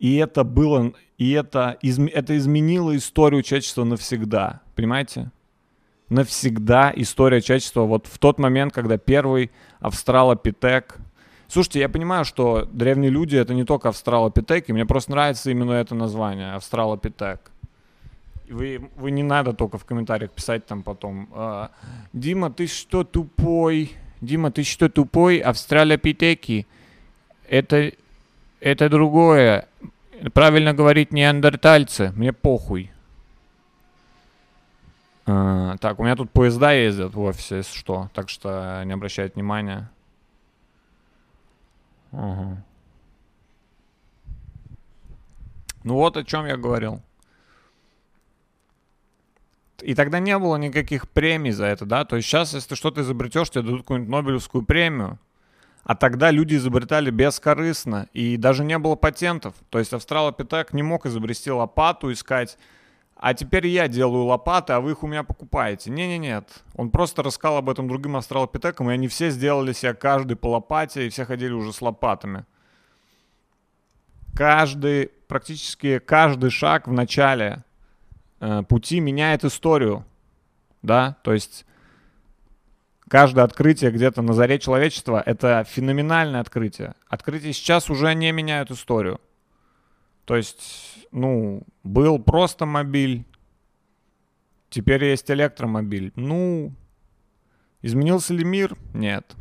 И 0.00 0.16
это 0.16 0.42
было, 0.42 0.92
и 1.16 1.30
это, 1.30 1.78
это 1.80 2.36
изменило 2.36 2.96
историю 2.96 3.42
человечества 3.44 3.84
навсегда. 3.84 4.62
Понимаете? 4.74 5.30
Навсегда 6.08 6.92
история 6.96 7.40
человечества. 7.40 7.82
Вот 7.82 8.08
в 8.08 8.18
тот 8.18 8.40
момент, 8.40 8.72
когда 8.72 8.98
первый 8.98 9.52
австралопитек... 9.78 10.96
Слушайте, 11.46 11.78
я 11.78 11.88
понимаю, 11.88 12.24
что 12.24 12.68
древние 12.72 13.10
люди 13.10 13.36
это 13.36 13.54
не 13.54 13.64
только 13.64 13.90
австралопитеки, 13.90 14.72
мне 14.72 14.86
просто 14.86 15.12
нравится 15.12 15.52
именно 15.52 15.72
это 15.72 15.94
название, 15.94 16.54
австралопитек. 16.54 17.52
Вы, 18.50 18.90
вы 18.96 19.12
не 19.12 19.22
надо 19.22 19.52
только 19.52 19.78
в 19.78 19.84
комментариях 19.84 20.32
писать 20.32 20.66
там 20.66 20.82
потом. 20.82 21.28
А, 21.32 21.70
Дима, 22.12 22.50
ты 22.50 22.66
что 22.66 23.04
тупой? 23.04 23.92
Дима, 24.20 24.50
ты 24.50 24.64
что 24.64 24.88
тупой? 24.88 25.38
Австралопитеки. 25.38 26.66
Это, 27.48 27.92
это 28.60 28.88
другое. 28.88 29.68
Правильно 30.34 30.74
говорить 30.74 31.12
неандертальцы. 31.12 32.12
Мне 32.16 32.32
похуй. 32.32 32.90
А, 35.26 35.76
так, 35.78 36.00
у 36.00 36.02
меня 36.02 36.16
тут 36.16 36.32
поезда 36.32 36.72
ездят 36.72 37.14
в 37.14 37.20
офисе, 37.20 37.58
если 37.58 37.78
что. 37.78 38.10
Так 38.14 38.28
что 38.28 38.82
не 38.84 38.92
обращайте 38.92 39.34
внимания. 39.34 39.88
Угу. 42.10 42.56
Ну 45.84 45.94
вот 45.94 46.16
о 46.16 46.24
чем 46.24 46.46
я 46.46 46.56
говорил. 46.56 47.00
И 49.82 49.94
тогда 49.94 50.18
не 50.18 50.38
было 50.38 50.56
никаких 50.56 51.08
премий 51.08 51.52
за 51.52 51.66
это, 51.66 51.86
да. 51.86 52.04
То 52.04 52.16
есть 52.16 52.28
сейчас, 52.28 52.54
если 52.54 52.70
ты 52.70 52.76
что-то 52.76 53.00
изобретешь, 53.00 53.50
тебе 53.50 53.62
дадут 53.62 53.82
какую-нибудь 53.82 54.10
Нобелевскую 54.10 54.64
премию. 54.64 55.18
А 55.84 55.96
тогда 55.96 56.30
люди 56.30 56.56
изобретали 56.56 57.10
бескорыстно, 57.10 58.08
и 58.12 58.36
даже 58.36 58.64
не 58.64 58.78
было 58.78 58.96
патентов. 58.96 59.54
То 59.70 59.78
есть 59.78 59.92
австралопитек 59.92 60.72
не 60.72 60.82
мог 60.82 61.06
изобрести 61.06 61.50
лопату, 61.50 62.12
искать, 62.12 62.58
а 63.16 63.34
теперь 63.34 63.66
я 63.66 63.88
делаю 63.88 64.24
лопаты, 64.24 64.72
а 64.72 64.80
вы 64.80 64.92
их 64.92 65.02
у 65.02 65.06
меня 65.06 65.24
покупаете. 65.24 65.90
Не-не-нет. 65.90 66.48
Он 66.74 66.90
просто 66.90 67.22
рассказал 67.22 67.58
об 67.58 67.68
этом 67.68 67.86
другим 67.86 68.16
австралопитекам, 68.16 68.90
и 68.90 68.94
они 68.94 69.08
все 69.08 69.30
сделали 69.30 69.72
себе 69.72 69.92
каждый 69.94 70.36
по 70.36 70.48
лопате, 70.48 71.06
и 71.06 71.10
все 71.10 71.24
ходили 71.24 71.52
уже 71.52 71.72
с 71.72 71.82
лопатами. 71.82 72.46
Каждый, 74.34 75.10
практически 75.28 75.98
каждый 75.98 76.50
шаг 76.50 76.88
в 76.88 76.92
начале 76.92 77.62
пути 78.68 79.00
меняет 79.00 79.44
историю, 79.44 80.04
да, 80.82 81.16
то 81.22 81.32
есть 81.32 81.66
каждое 83.08 83.44
открытие 83.44 83.90
где-то 83.90 84.22
на 84.22 84.32
заре 84.32 84.58
человечества— 84.58 85.22
это 85.26 85.64
феноменальное 85.68 86.40
открытие. 86.40 86.94
Открытия 87.08 87.52
сейчас 87.52 87.90
уже 87.90 88.14
не 88.14 88.32
меняют 88.32 88.70
историю. 88.70 89.20
То 90.24 90.36
есть, 90.36 91.06
ну, 91.10 91.64
был 91.82 92.18
просто 92.18 92.66
мобиль, 92.66 93.24
теперь 94.68 95.04
есть 95.04 95.30
электромобиль. 95.30 96.12
Ну, 96.14 96.72
изменился 97.82 98.32
ли 98.32 98.44
мир? 98.44 98.76
Нет. 98.94 99.34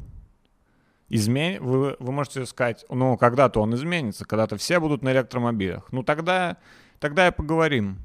Измен... 1.07 1.63
Вы, 1.63 1.95
вы 1.99 2.11
можете 2.11 2.45
сказать, 2.47 2.85
ну, 2.89 3.17
когда-то 3.17 3.61
он 3.61 3.75
изменится, 3.75 4.25
когда-то 4.25 4.57
все 4.57 4.79
будут 4.79 5.03
на 5.03 5.11
электромобилях. 5.11 5.91
Ну, 5.91 6.03
тогда, 6.03 6.57
тогда 6.99 7.27
и 7.27 7.31
поговорим. 7.31 7.99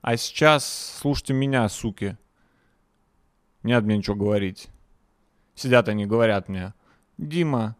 А 0.00 0.16
сейчас 0.16 0.98
слушайте 1.00 1.34
меня, 1.34 1.68
суки. 1.68 2.16
Не 3.62 3.74
надо 3.74 3.86
мне 3.86 3.98
ничего 3.98 4.16
говорить. 4.16 4.68
Сидят 5.54 5.88
они, 5.88 6.06
говорят 6.06 6.48
мне. 6.48 6.72
Дима. 7.16 7.76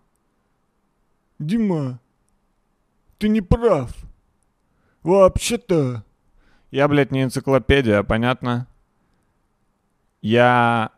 Дима. 1.39 2.01
Ты 3.19 3.29
не 3.29 3.41
прав. 3.41 3.95
Вообще-то. 5.03 6.05
Я, 6.71 6.89
блядь, 6.89 7.13
не 7.13 7.23
энциклопедия, 7.23 8.03
понятно? 8.03 8.67
Я 10.21 10.91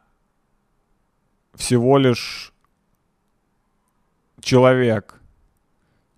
всего 1.54 1.98
лишь 1.98 2.52
человек. 4.40 5.20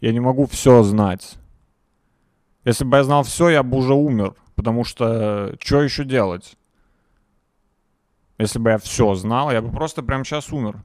Я 0.00 0.12
не 0.12 0.20
могу 0.20 0.46
все 0.46 0.82
знать. 0.82 1.36
Если 2.64 2.84
бы 2.84 2.96
я 2.96 3.04
знал 3.04 3.24
все, 3.24 3.50
я 3.50 3.62
бы 3.62 3.78
уже 3.78 3.92
умер. 3.92 4.36
Потому 4.62 4.84
что 4.84 5.56
что 5.58 5.82
еще 5.82 6.04
делать? 6.04 6.56
Если 8.38 8.60
бы 8.60 8.70
я 8.70 8.78
все 8.78 9.12
знал, 9.16 9.50
я 9.50 9.60
бы 9.60 9.72
просто 9.72 10.04
прямо 10.04 10.24
сейчас 10.24 10.52
умер. 10.52 10.84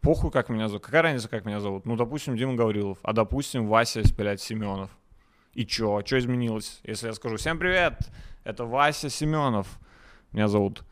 Похуй, 0.00 0.30
как 0.30 0.48
меня 0.48 0.68
зовут. 0.68 0.84
Какая 0.84 1.02
разница, 1.02 1.28
как 1.28 1.44
меня 1.44 1.60
зовут? 1.60 1.84
Ну, 1.84 1.96
допустим, 1.96 2.36
Дима 2.36 2.54
Гаврилов, 2.54 2.98
а 3.02 3.12
допустим, 3.12 3.66
Вася, 3.66 4.02
блядь, 4.16 4.40
Семенов. 4.40 4.90
И 5.54 5.66
чё? 5.66 6.00
Чё 6.02 6.18
изменилось? 6.18 6.80
Если 6.84 7.08
я 7.08 7.12
скажу, 7.12 7.36
всем 7.36 7.58
привет, 7.58 8.08
это 8.44 8.64
Вася 8.64 9.10
Семенов 9.10 9.66
меня 10.32 10.48
зовут. 10.48 10.84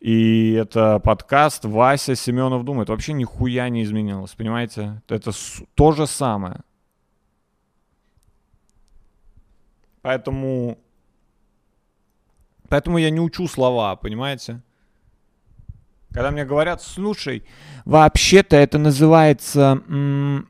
И 0.00 0.52
это 0.52 0.98
подкаст 0.98 1.64
Вася 1.64 2.14
Семенов 2.14 2.64
думает. 2.64 2.88
Вообще 2.88 3.12
нихуя 3.12 3.68
не 3.68 3.82
изменилось, 3.82 4.32
понимаете? 4.32 5.02
Это 5.08 5.30
то 5.74 5.92
же 5.92 6.06
самое. 6.06 6.60
Поэтому... 10.02 10.78
Поэтому 12.68 12.98
я 12.98 13.10
не 13.10 13.20
учу 13.20 13.48
слова, 13.48 13.96
понимаете? 13.96 14.62
Когда 16.12 16.30
мне 16.30 16.44
говорят, 16.44 16.82
слушай, 16.82 17.44
вообще-то 17.84 18.56
это 18.56 18.78
называется... 18.78 19.82
М- 19.88 20.48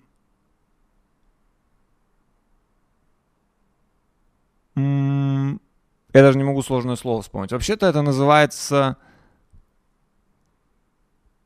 я 6.14 6.22
даже 6.22 6.38
не 6.38 6.44
могу 6.44 6.62
сложное 6.62 6.96
слово 6.96 7.22
вспомнить. 7.22 7.52
Вообще-то 7.52 7.86
это 7.86 8.02
называется... 8.02 8.96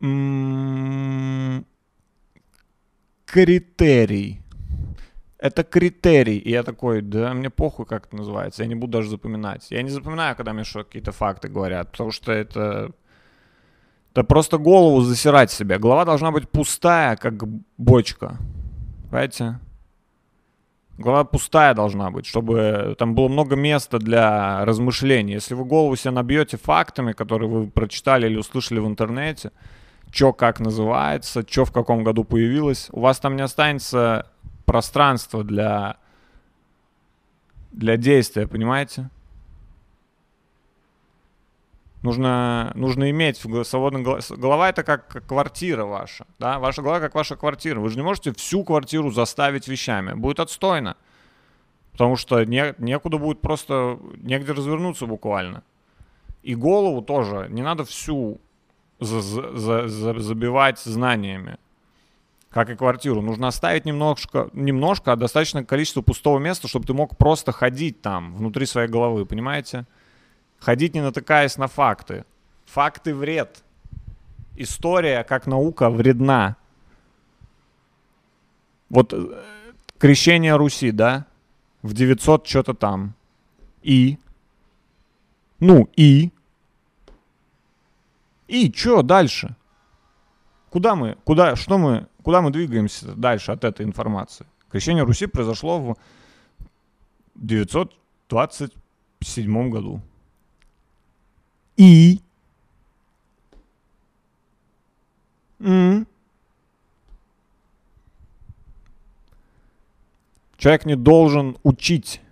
М- 0.00 1.66
критерий. 3.24 4.41
Это 5.42 5.64
критерий. 5.64 6.38
И 6.38 6.50
я 6.50 6.62
такой, 6.62 7.02
да 7.02 7.34
мне 7.34 7.50
похуй, 7.50 7.84
как 7.84 8.06
это 8.06 8.16
называется. 8.16 8.62
Я 8.62 8.68
не 8.68 8.76
буду 8.76 8.92
даже 8.92 9.10
запоминать. 9.10 9.66
Я 9.70 9.82
не 9.82 9.90
запоминаю, 9.90 10.36
когда 10.36 10.52
мне 10.52 10.62
что 10.62 10.84
какие-то 10.84 11.10
факты 11.10 11.48
говорят, 11.48 11.90
потому 11.90 12.12
что 12.12 12.30
это 12.30 12.92
это 14.12 14.22
просто 14.22 14.58
голову 14.58 15.00
засирать 15.00 15.50
себе. 15.50 15.78
Голова 15.78 16.04
должна 16.04 16.30
быть 16.30 16.48
пустая, 16.48 17.16
как 17.16 17.42
бочка. 17.76 18.36
Понимаете? 19.10 19.58
Голова 20.96 21.24
пустая 21.24 21.74
должна 21.74 22.12
быть, 22.12 22.26
чтобы 22.26 22.94
там 22.96 23.16
было 23.16 23.26
много 23.26 23.56
места 23.56 23.98
для 23.98 24.64
размышлений. 24.64 25.32
Если 25.32 25.54
вы 25.54 25.64
голову 25.64 25.96
себе 25.96 26.12
набьете 26.12 26.56
фактами, 26.56 27.14
которые 27.14 27.48
вы 27.48 27.66
прочитали 27.66 28.26
или 28.26 28.36
услышали 28.36 28.78
в 28.78 28.86
интернете, 28.86 29.50
что 30.12 30.32
как 30.32 30.60
называется, 30.60 31.42
что 31.48 31.64
в 31.64 31.72
каком 31.72 32.04
году 32.04 32.22
появилось, 32.22 32.90
у 32.92 33.00
вас 33.00 33.18
там 33.18 33.34
не 33.34 33.42
останется 33.42 34.26
пространства 34.72 35.44
для, 35.44 35.96
для 37.72 37.98
действия, 37.98 38.46
понимаете? 38.46 39.10
Нужно, 42.00 42.72
нужно 42.74 43.10
иметь 43.10 43.36
свободную 43.36 44.02
голова. 44.02 44.22
Голова 44.30 44.68
это 44.70 44.82
как 44.82 45.26
квартира 45.26 45.84
ваша. 45.84 46.26
Да? 46.38 46.58
Ваша 46.58 46.80
голова 46.80 47.00
как 47.00 47.14
ваша 47.14 47.36
квартира. 47.36 47.80
Вы 47.80 47.90
же 47.90 47.96
не 47.96 48.02
можете 48.02 48.32
всю 48.32 48.64
квартиру 48.64 49.10
заставить 49.10 49.68
вещами. 49.68 50.14
Будет 50.14 50.40
отстойно. 50.40 50.96
Потому 51.92 52.16
что 52.16 52.42
не, 52.44 52.74
некуда 52.78 53.18
будет 53.18 53.42
просто, 53.42 53.98
негде 54.22 54.52
развернуться 54.52 55.04
буквально. 55.04 55.62
И 56.42 56.54
голову 56.54 57.02
тоже 57.02 57.46
не 57.50 57.60
надо 57.62 57.84
всю 57.84 58.40
за, 59.00 59.20
за, 59.20 59.86
за, 59.88 60.18
забивать 60.18 60.78
знаниями. 60.78 61.58
Как 62.52 62.68
и 62.68 62.74
квартиру. 62.74 63.22
Нужно 63.22 63.48
оставить 63.48 63.86
немножко, 63.86 64.50
немножко, 64.52 65.12
а 65.12 65.16
достаточное 65.16 65.64
количество 65.64 66.02
пустого 66.02 66.38
места, 66.38 66.68
чтобы 66.68 66.86
ты 66.86 66.92
мог 66.92 67.16
просто 67.16 67.50
ходить 67.50 68.02
там, 68.02 68.34
внутри 68.34 68.66
своей 68.66 68.88
головы, 68.88 69.24
понимаете? 69.24 69.86
Ходить 70.58 70.94
не 70.94 71.00
натыкаясь 71.00 71.56
на 71.56 71.66
факты. 71.66 72.26
Факты 72.66 73.14
вред. 73.14 73.64
История, 74.54 75.24
как 75.24 75.46
наука, 75.46 75.88
вредна. 75.88 76.56
Вот 78.90 79.14
э, 79.14 79.42
крещение 79.98 80.54
Руси, 80.56 80.90
да? 80.90 81.24
В 81.80 81.94
900 81.94 82.46
что-то 82.46 82.74
там. 82.74 83.14
И? 83.82 84.18
Ну, 85.58 85.88
и? 85.96 86.30
И 88.46 88.70
что 88.70 89.00
дальше? 89.00 89.56
Куда 90.68 90.94
мы, 90.94 91.16
куда, 91.24 91.56
что 91.56 91.78
мы, 91.78 92.08
куда 92.22 92.40
мы 92.40 92.50
двигаемся 92.50 93.14
дальше 93.14 93.52
от 93.52 93.64
этой 93.64 93.84
информации? 93.84 94.46
Крещение 94.70 95.04
Руси 95.04 95.26
произошло 95.26 95.78
в 95.80 95.98
927 97.34 99.70
году. 99.70 100.00
И. 101.76 102.20
М. 105.60 106.06
Человек 110.56 110.86
не 110.86 110.96
должен 110.96 111.58
учить. 111.64 112.22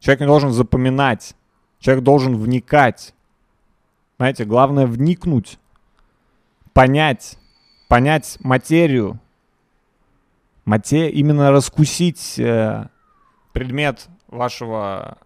Человек 0.00 0.20
не 0.20 0.26
должен 0.26 0.52
запоминать. 0.52 1.36
Человек 1.78 2.04
должен 2.04 2.36
вникать. 2.36 3.14
Знаете, 4.16 4.44
главное 4.44 4.86
вникнуть. 4.86 5.58
Понять. 6.72 7.38
Понять 7.94 8.38
материю. 8.40 9.20
Мате... 10.64 11.10
Именно 11.10 11.52
раскусить 11.52 12.40
э, 12.40 12.88
предмет 13.52 14.08
вашего 14.26 15.18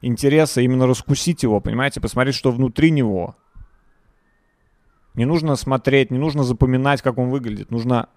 интереса 0.00 0.62
именно 0.62 0.88
раскусить 0.88 1.44
его, 1.44 1.60
понимаете, 1.60 2.00
посмотреть, 2.00 2.34
что 2.34 2.50
внутри 2.50 2.90
него. 2.90 3.36
Не 5.14 5.26
нужно 5.26 5.54
смотреть, 5.54 6.10
не 6.10 6.18
нужно 6.18 6.42
запоминать, 6.42 7.02
как 7.02 7.18
он 7.18 7.30
выглядит. 7.30 7.70
Нужно 7.70 8.08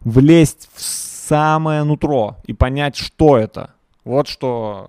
влезть 0.00 0.70
в 0.72 0.80
самое 0.80 1.82
нутро 1.82 2.38
и 2.44 2.54
понять, 2.54 2.96
что 2.96 3.36
это. 3.36 3.74
Вот 4.02 4.28
что 4.28 4.88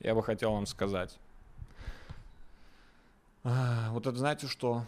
я 0.00 0.14
бы 0.14 0.22
хотел 0.22 0.52
вам 0.52 0.64
сказать. 0.64 1.18
А, 3.44 3.90
вот 3.90 4.06
это 4.06 4.16
знаете 4.16 4.46
что? 4.46 4.84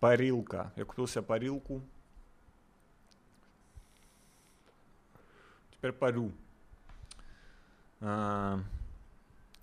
Парилка. 0.00 0.72
Я 0.76 0.84
купил 0.84 1.06
себе 1.06 1.22
парилку. 1.22 1.82
Теперь 5.72 5.92
парю. 5.92 6.32
Э, 8.00 8.58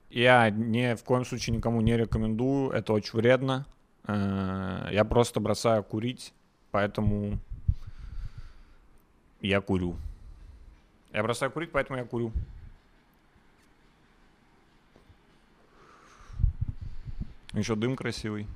Я 0.09 0.49
ни 0.49 0.95
в 0.95 1.03
коем 1.03 1.25
случае 1.25 1.55
никому 1.55 1.81
не 1.81 1.97
рекомендую, 1.97 2.71
это 2.71 2.93
очень 2.93 3.17
вредно. 3.17 3.65
Э, 4.07 4.89
Я 4.91 5.05
просто 5.05 5.39
бросаю 5.39 5.83
курить, 5.83 6.33
поэтому 6.71 7.39
я 9.41 9.59
курю. 9.61 9.95
Я 11.11 11.21
бросаю 11.23 11.51
курить, 11.51 11.71
поэтому 11.71 11.99
я 11.99 12.05
курю. 12.05 12.31
Еще 17.53 17.75
дым 17.75 17.95
красивый. 17.95 18.47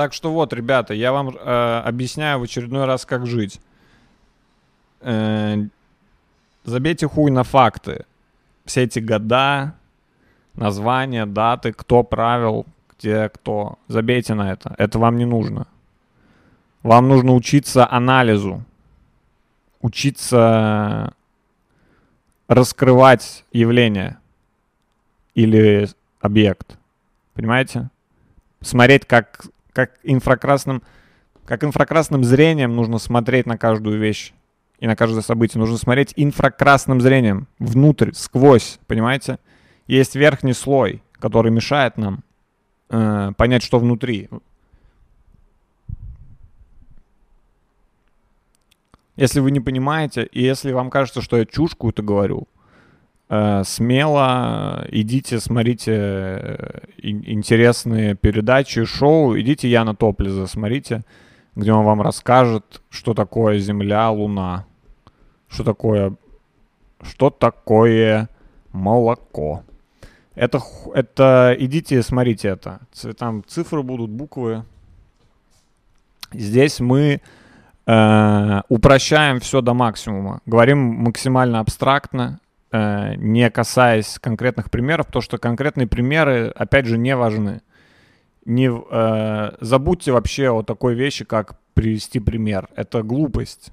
Так 0.00 0.14
что 0.14 0.32
вот, 0.32 0.54
ребята, 0.54 0.94
я 0.94 1.12
вам 1.12 1.28
э, 1.28 1.82
объясняю 1.84 2.38
в 2.38 2.44
очередной 2.44 2.86
раз, 2.86 3.04
как 3.04 3.26
жить. 3.26 3.60
Э, 5.02 5.56
забейте 6.64 7.06
хуй 7.06 7.30
на 7.30 7.44
факты. 7.44 8.06
Все 8.64 8.84
эти 8.84 8.98
года, 8.98 9.74
названия, 10.54 11.26
даты, 11.26 11.74
кто 11.74 12.02
правил, 12.02 12.64
где 12.96 13.28
кто. 13.28 13.78
Забейте 13.88 14.32
на 14.32 14.50
это. 14.50 14.74
Это 14.78 14.98
вам 14.98 15.18
не 15.18 15.26
нужно. 15.26 15.66
Вам 16.82 17.06
нужно 17.06 17.34
учиться 17.34 17.86
анализу. 17.86 18.64
Учиться 19.82 21.12
раскрывать 22.48 23.44
явление 23.52 24.16
или 25.34 25.90
объект. 26.22 26.78
Понимаете? 27.34 27.90
Смотреть, 28.62 29.04
как, 29.04 29.44
как 29.72 29.92
инфракрасным, 30.02 30.82
как 31.44 31.64
инфракрасным 31.64 32.24
зрением 32.24 32.74
нужно 32.74 32.98
смотреть 32.98 33.46
на 33.46 33.56
каждую 33.58 33.98
вещь 33.98 34.32
и 34.78 34.86
на 34.86 34.96
каждое 34.96 35.22
событие. 35.22 35.60
Нужно 35.60 35.76
смотреть 35.76 36.12
инфракрасным 36.16 37.00
зрением, 37.00 37.48
внутрь, 37.58 38.12
сквозь, 38.14 38.78
понимаете? 38.86 39.38
Есть 39.86 40.14
верхний 40.14 40.52
слой, 40.54 41.02
который 41.12 41.50
мешает 41.50 41.96
нам 41.96 42.22
э, 42.88 43.32
понять, 43.36 43.62
что 43.62 43.78
внутри. 43.78 44.28
Если 49.16 49.40
вы 49.40 49.50
не 49.50 49.60
понимаете, 49.60 50.24
и 50.24 50.42
если 50.42 50.72
вам 50.72 50.88
кажется, 50.88 51.20
что 51.20 51.36
я 51.36 51.44
чушь 51.44 51.72
какую-то 51.72 52.02
говорю, 52.02 52.48
смело 53.64 54.84
идите, 54.90 55.38
смотрите 55.38 55.92
э, 55.92 56.80
ин- 56.98 57.22
интересные 57.24 58.16
передачи, 58.16 58.84
шоу, 58.84 59.38
идите 59.38 59.68
Яна 59.70 59.94
Топлиза, 59.94 60.48
смотрите, 60.48 61.02
где 61.54 61.72
он 61.72 61.84
вам 61.84 62.02
расскажет, 62.02 62.82
что 62.90 63.14
такое 63.14 63.58
Земля, 63.60 64.10
Луна, 64.10 64.66
что 65.48 65.62
такое, 65.62 66.16
что 67.02 67.30
такое 67.30 68.28
молоко. 68.72 69.62
Это, 70.34 70.60
это, 70.92 71.54
идите, 71.56 72.02
смотрите 72.02 72.48
это. 72.48 72.80
Там 73.16 73.44
цифры 73.46 73.84
будут, 73.84 74.10
буквы. 74.10 74.64
Здесь 76.32 76.80
мы 76.80 77.20
э, 77.86 78.60
упрощаем 78.68 79.38
все 79.38 79.60
до 79.60 79.74
максимума. 79.74 80.40
Говорим 80.46 80.78
максимально 80.78 81.60
абстрактно, 81.60 82.40
э, 82.42 82.49
не 82.72 83.50
касаясь 83.50 84.18
конкретных 84.18 84.70
примеров, 84.70 85.06
потому 85.06 85.22
что 85.22 85.38
конкретные 85.38 85.86
примеры, 85.86 86.48
опять 86.54 86.86
же, 86.86 86.98
не 86.98 87.16
важны. 87.16 87.62
Не, 88.44 88.70
э, 88.70 89.56
забудьте 89.60 90.12
вообще 90.12 90.50
о 90.50 90.62
такой 90.62 90.94
вещи, 90.94 91.24
как 91.24 91.58
привести 91.74 92.20
пример. 92.20 92.68
Это 92.74 93.02
глупость. 93.02 93.72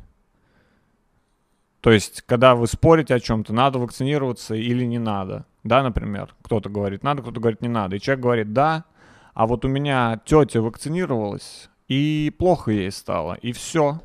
То 1.81 1.91
есть, 1.91 2.21
когда 2.23 2.55
вы 2.55 2.67
спорите 2.67 3.15
о 3.15 3.19
чем-то, 3.19 3.53
надо 3.53 3.79
вакцинироваться 3.79 4.55
или 4.55 4.83
не 4.83 4.99
надо. 4.99 5.45
Да, 5.63 5.83
например, 5.83 6.33
кто-то 6.41 6.69
говорит 6.69 7.03
надо, 7.03 7.21
кто-то 7.21 7.39
говорит 7.39 7.61
не 7.61 7.67
надо. 7.67 7.95
И 7.95 7.99
человек 7.99 8.23
говорит 8.23 8.53
да, 8.53 8.85
а 9.33 9.45
вот 9.45 9.65
у 9.65 9.67
меня 9.67 10.19
тетя 10.25 10.61
вакцинировалась, 10.61 11.69
и 11.87 12.33
плохо 12.37 12.71
ей 12.71 12.91
стало, 12.91 13.35
и 13.35 13.51
все. 13.51 14.01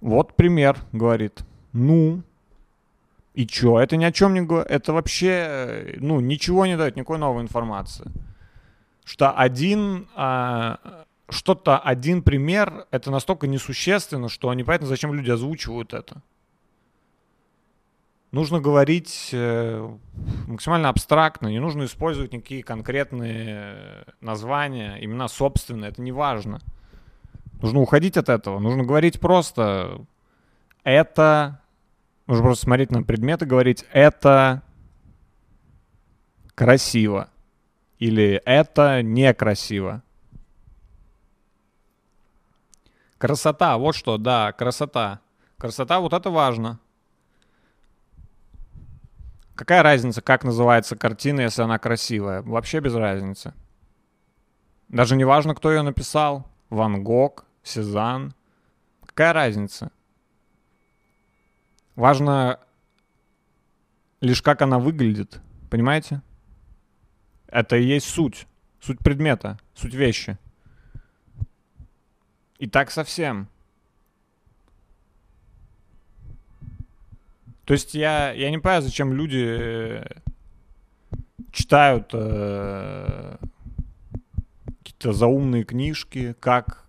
Вот 0.00 0.34
пример, 0.34 0.78
говорит. 0.92 1.44
Ну, 1.72 2.22
и 3.34 3.46
чё? 3.46 3.78
Это 3.78 3.96
ни 3.96 4.04
о 4.04 4.12
чем 4.12 4.32
не 4.34 4.42
говорит. 4.42 4.70
Это 4.70 4.92
вообще, 4.92 5.46
э, 5.46 5.96
ну, 5.98 6.20
ничего 6.20 6.66
не 6.66 6.76
дает, 6.76 6.96
никакой 6.96 7.18
новой 7.18 7.42
информации. 7.42 8.10
Что 9.04 9.32
один, 9.32 10.08
а, 10.14 11.04
что-то, 11.28 11.78
один 11.78 12.22
пример, 12.22 12.86
это 12.90 13.10
настолько 13.10 13.46
несущественно, 13.46 14.28
что 14.28 14.54
непонятно, 14.54 14.86
зачем 14.86 15.12
люди 15.12 15.30
озвучивают 15.30 15.92
это. 15.92 16.22
Нужно 18.30 18.60
говорить 18.60 19.30
э, 19.32 19.96
максимально 20.48 20.88
абстрактно, 20.88 21.48
не 21.48 21.60
нужно 21.60 21.84
использовать 21.84 22.32
никакие 22.32 22.62
конкретные 22.62 23.44
э, 23.46 24.04
названия, 24.20 24.96
имена 25.00 25.28
собственные, 25.28 25.90
это 25.90 26.02
не 26.02 26.12
важно. 26.12 26.60
Нужно 27.60 27.80
уходить 27.80 28.16
от 28.16 28.28
этого, 28.28 28.58
нужно 28.58 28.84
говорить 28.84 29.20
просто 29.20 30.04
это, 30.82 31.60
нужно 32.26 32.44
просто 32.44 32.64
смотреть 32.64 32.90
на 32.90 33.02
предметы, 33.02 33.46
говорить 33.46 33.84
это 33.92 34.62
красиво 36.54 37.30
или 37.98 38.40
это 38.44 39.02
некрасиво. 39.02 40.02
Красота, 43.18 43.78
вот 43.78 43.94
что, 43.94 44.18
да, 44.18 44.52
красота. 44.52 45.20
Красота, 45.56 46.00
вот 46.00 46.12
это 46.12 46.30
важно. 46.30 46.78
Какая 49.54 49.82
разница, 49.82 50.20
как 50.20 50.44
называется 50.44 50.96
картина, 50.96 51.42
если 51.42 51.62
она 51.62 51.78
красивая? 51.78 52.42
Вообще 52.42 52.80
без 52.80 52.94
разницы. 52.94 53.54
Даже 54.88 55.16
не 55.16 55.24
важно, 55.24 55.54
кто 55.54 55.72
ее 55.72 55.82
написал. 55.82 56.46
Ван 56.70 57.04
Гог, 57.04 57.44
Сезанн. 57.62 58.34
Какая 59.06 59.32
разница? 59.32 59.92
Важно 61.96 62.60
лишь 64.20 64.42
как 64.42 64.62
она 64.62 64.78
выглядит. 64.78 65.40
Понимаете? 65.70 66.22
Это 67.46 67.76
и 67.76 67.84
есть 67.84 68.08
суть. 68.08 68.46
Суть 68.80 68.98
предмета, 68.98 69.58
суть 69.74 69.94
вещи. 69.94 70.38
И 72.58 72.68
так 72.68 72.90
совсем. 72.90 73.48
То 77.64 77.72
есть 77.72 77.94
я, 77.94 78.32
я 78.32 78.50
не 78.50 78.58
понимаю, 78.58 78.82
зачем 78.82 79.14
люди 79.14 79.42
э, 79.42 80.04
читают 81.50 82.10
э, 82.12 83.36
какие-то 84.78 85.12
заумные 85.14 85.64
книжки, 85.64 86.34
как 86.40 86.84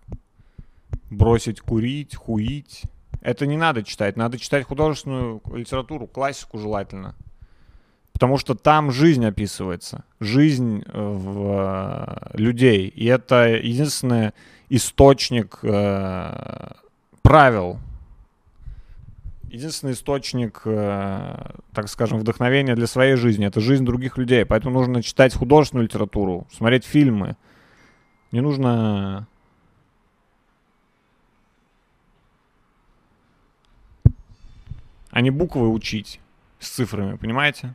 бросить 1.10 1.60
курить, 1.60 2.14
хуить. 2.14 2.82
Это 3.26 3.44
не 3.44 3.56
надо 3.56 3.82
читать, 3.82 4.16
надо 4.16 4.38
читать 4.38 4.64
художественную 4.64 5.42
литературу, 5.52 6.06
классику 6.06 6.58
желательно. 6.58 7.16
Потому 8.12 8.38
что 8.38 8.54
там 8.54 8.92
жизнь 8.92 9.26
описывается, 9.26 10.04
жизнь 10.20 10.84
э, 10.86 10.92
в, 10.94 12.30
э, 12.32 12.38
людей. 12.38 12.86
И 12.86 13.04
это 13.06 13.48
единственный 13.48 14.30
источник 14.68 15.58
э, 15.62 16.70
правил 17.22 17.80
единственный 19.50 19.94
источник, 19.94 20.62
э, 20.64 21.50
так 21.72 21.88
скажем, 21.88 22.20
вдохновения 22.20 22.76
для 22.76 22.86
своей 22.86 23.16
жизни. 23.16 23.44
Это 23.44 23.60
жизнь 23.60 23.84
других 23.84 24.18
людей. 24.18 24.44
Поэтому 24.44 24.78
нужно 24.78 25.02
читать 25.02 25.34
художественную 25.34 25.86
литературу, 25.86 26.46
смотреть 26.52 26.84
фильмы. 26.84 27.36
Не 28.30 28.40
нужно... 28.40 29.26
А 35.16 35.22
не 35.22 35.30
буквы 35.30 35.70
учить 35.70 36.20
с 36.58 36.68
цифрами, 36.68 37.16
понимаете? 37.16 37.72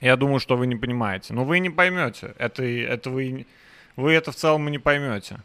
Я 0.00 0.16
думаю, 0.16 0.40
что 0.40 0.56
вы 0.56 0.66
не 0.66 0.76
понимаете. 0.76 1.34
Но 1.34 1.44
вы 1.44 1.58
не 1.58 1.68
поймете. 1.68 2.34
Это, 2.38 2.62
это 2.64 3.10
вы, 3.10 3.46
вы 3.96 4.12
это 4.12 4.32
в 4.32 4.34
целом 4.34 4.70
не 4.70 4.78
поймете. 4.78 5.40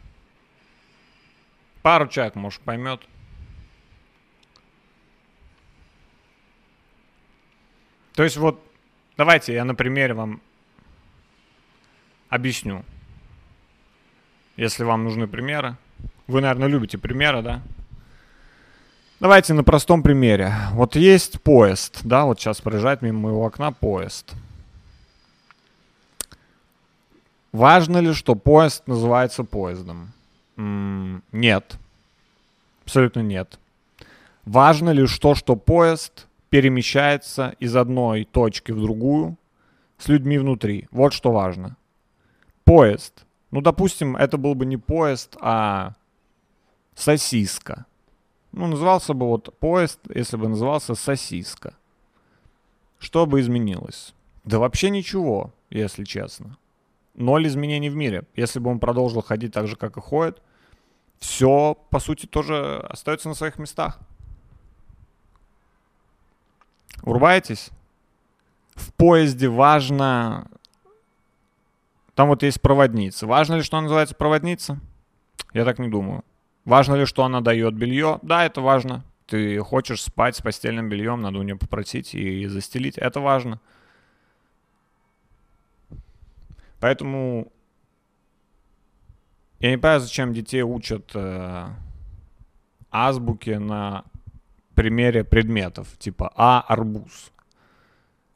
Пару 1.82 2.08
человек, 2.08 2.36
может, 2.36 2.62
поймет. 2.62 3.02
То 8.14 8.22
есть 8.22 8.38
вот, 8.38 8.66
давайте 9.18 9.52
я 9.52 9.66
на 9.66 9.74
примере 9.74 10.14
вам 10.14 10.40
объясню. 12.30 12.82
Если 14.56 14.84
вам 14.84 15.04
нужны 15.04 15.28
примеры. 15.28 15.76
Вы, 16.28 16.40
наверное, 16.40 16.68
любите 16.68 16.96
примеры, 16.96 17.42
да? 17.42 17.62
Давайте 19.20 19.52
на 19.52 19.62
простом 19.64 20.02
примере. 20.02 20.54
Вот 20.72 20.96
есть 20.96 21.42
поезд, 21.42 22.00
да, 22.04 22.24
вот 22.24 22.40
сейчас 22.40 22.62
проезжает 22.62 23.02
мимо 23.02 23.20
моего 23.20 23.44
окна 23.44 23.70
поезд. 23.70 24.32
Важно 27.52 27.98
ли, 27.98 28.14
что 28.14 28.34
поезд 28.34 28.86
называется 28.86 29.44
поездом? 29.44 30.12
М, 30.56 31.22
Нет. 31.32 31.76
Абсолютно 32.84 33.20
нет. 33.20 33.58
Важно 34.46 34.90
ли 34.90 35.06
что, 35.06 35.34
что 35.34 35.54
поезд 35.54 36.26
перемещается 36.48 37.54
из 37.60 37.76
одной 37.76 38.24
точки 38.24 38.72
в 38.72 38.80
другую 38.80 39.36
с 39.98 40.08
людьми 40.08 40.38
внутри? 40.38 40.88
Вот 40.90 41.12
что 41.12 41.30
важно. 41.30 41.76
Поезд. 42.64 43.24
Ну, 43.50 43.60
допустим, 43.60 44.16
это 44.16 44.38
был 44.38 44.54
бы 44.54 44.64
не 44.66 44.76
поезд, 44.76 45.36
а 45.40 45.92
сосиска. 46.94 47.84
Ну, 48.52 48.66
назывался 48.66 49.14
бы 49.14 49.26
вот 49.26 49.56
поезд, 49.58 50.00
если 50.12 50.36
бы 50.36 50.48
назывался 50.48 50.94
сосиска. 50.94 51.74
Что 52.98 53.26
бы 53.26 53.40
изменилось? 53.40 54.14
Да 54.44 54.58
вообще 54.58 54.90
ничего, 54.90 55.52
если 55.70 56.04
честно. 56.04 56.58
Ноль 57.14 57.46
изменений 57.46 57.90
в 57.90 57.96
мире. 57.96 58.24
Если 58.34 58.58
бы 58.58 58.70
он 58.70 58.78
продолжил 58.78 59.22
ходить 59.22 59.52
так 59.52 59.66
же, 59.66 59.76
как 59.76 59.96
и 59.96 60.00
ходит, 60.00 60.42
все, 61.18 61.76
по 61.90 61.98
сути, 61.98 62.26
тоже 62.26 62.78
остается 62.88 63.28
на 63.28 63.34
своих 63.34 63.58
местах. 63.58 63.98
Урваетесь? 67.02 67.70
В 68.74 68.92
поезде 68.94 69.48
важно... 69.48 70.48
Там 72.14 72.28
вот 72.28 72.42
есть 72.42 72.60
проводница. 72.60 73.26
Важно 73.26 73.54
ли, 73.54 73.62
что 73.62 73.76
она 73.76 73.84
называется 73.84 74.14
проводница? 74.14 74.80
Я 75.54 75.64
так 75.64 75.78
не 75.78 75.88
думаю. 75.88 76.24
Важно 76.64 76.94
ли, 76.94 77.06
что 77.06 77.24
она 77.24 77.40
дает 77.40 77.74
белье? 77.74 78.18
Да, 78.22 78.44
это 78.44 78.60
важно. 78.60 79.04
Ты 79.26 79.58
хочешь 79.60 80.02
спать 80.02 80.36
с 80.36 80.42
постельным 80.42 80.88
бельем, 80.88 81.20
надо 81.20 81.38
у 81.38 81.42
нее 81.42 81.56
попросить 81.56 82.14
и 82.14 82.46
застелить. 82.46 82.98
Это 82.98 83.20
важно. 83.20 83.60
Поэтому 86.80 87.52
я 89.60 89.70
не 89.70 89.76
понимаю, 89.76 90.00
зачем 90.00 90.32
детей 90.32 90.62
учат 90.62 91.10
э, 91.14 91.68
азбуке 92.90 93.58
на 93.58 94.04
примере 94.74 95.22
предметов, 95.22 95.98
типа 95.98 96.32
А 96.34 96.64
арбуз. 96.66 97.30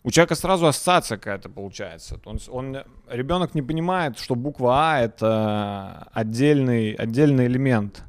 У 0.02 0.10
человека 0.10 0.34
сразу 0.34 0.66
ассоциация 0.66 1.16
какая-то 1.16 1.48
получается. 1.48 2.20
Он, 2.26 2.38
он, 2.48 2.76
ребенок 3.08 3.54
не 3.54 3.62
понимает, 3.62 4.18
что 4.18 4.34
буква 4.34 4.74
А 4.74 5.00
это 5.00 6.08
отдельный, 6.12 6.92
отдельный 6.92 7.46
элемент, 7.46 8.04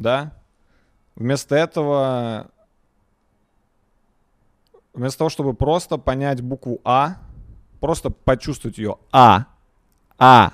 да? 0.00 0.32
Вместо 1.14 1.54
этого, 1.54 2.50
вместо 4.92 5.18
того, 5.18 5.30
чтобы 5.30 5.54
просто 5.54 5.96
понять 5.98 6.40
букву 6.42 6.80
А, 6.84 7.16
просто 7.80 8.10
почувствовать 8.10 8.78
ее 8.78 8.96
А, 9.12 9.46
А, 10.18 10.52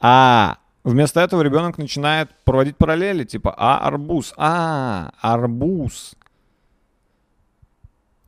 А. 0.00 0.58
Вместо 0.82 1.20
этого 1.20 1.40
ребенок 1.40 1.78
начинает 1.78 2.30
проводить 2.44 2.76
параллели, 2.76 3.24
типа 3.24 3.54
А 3.56 3.78
арбуз, 3.86 4.34
А 4.36 5.12
арбуз. 5.20 6.14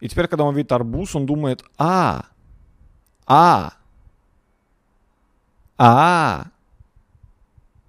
И 0.00 0.09
теперь, 0.09 0.28
когда 0.28 0.44
он 0.44 0.54
видит 0.54 0.72
арбуз, 0.72 1.14
он 1.14 1.26
думает 1.26 1.64
А, 1.78 2.26
А, 3.26 3.72
А. 5.78 6.46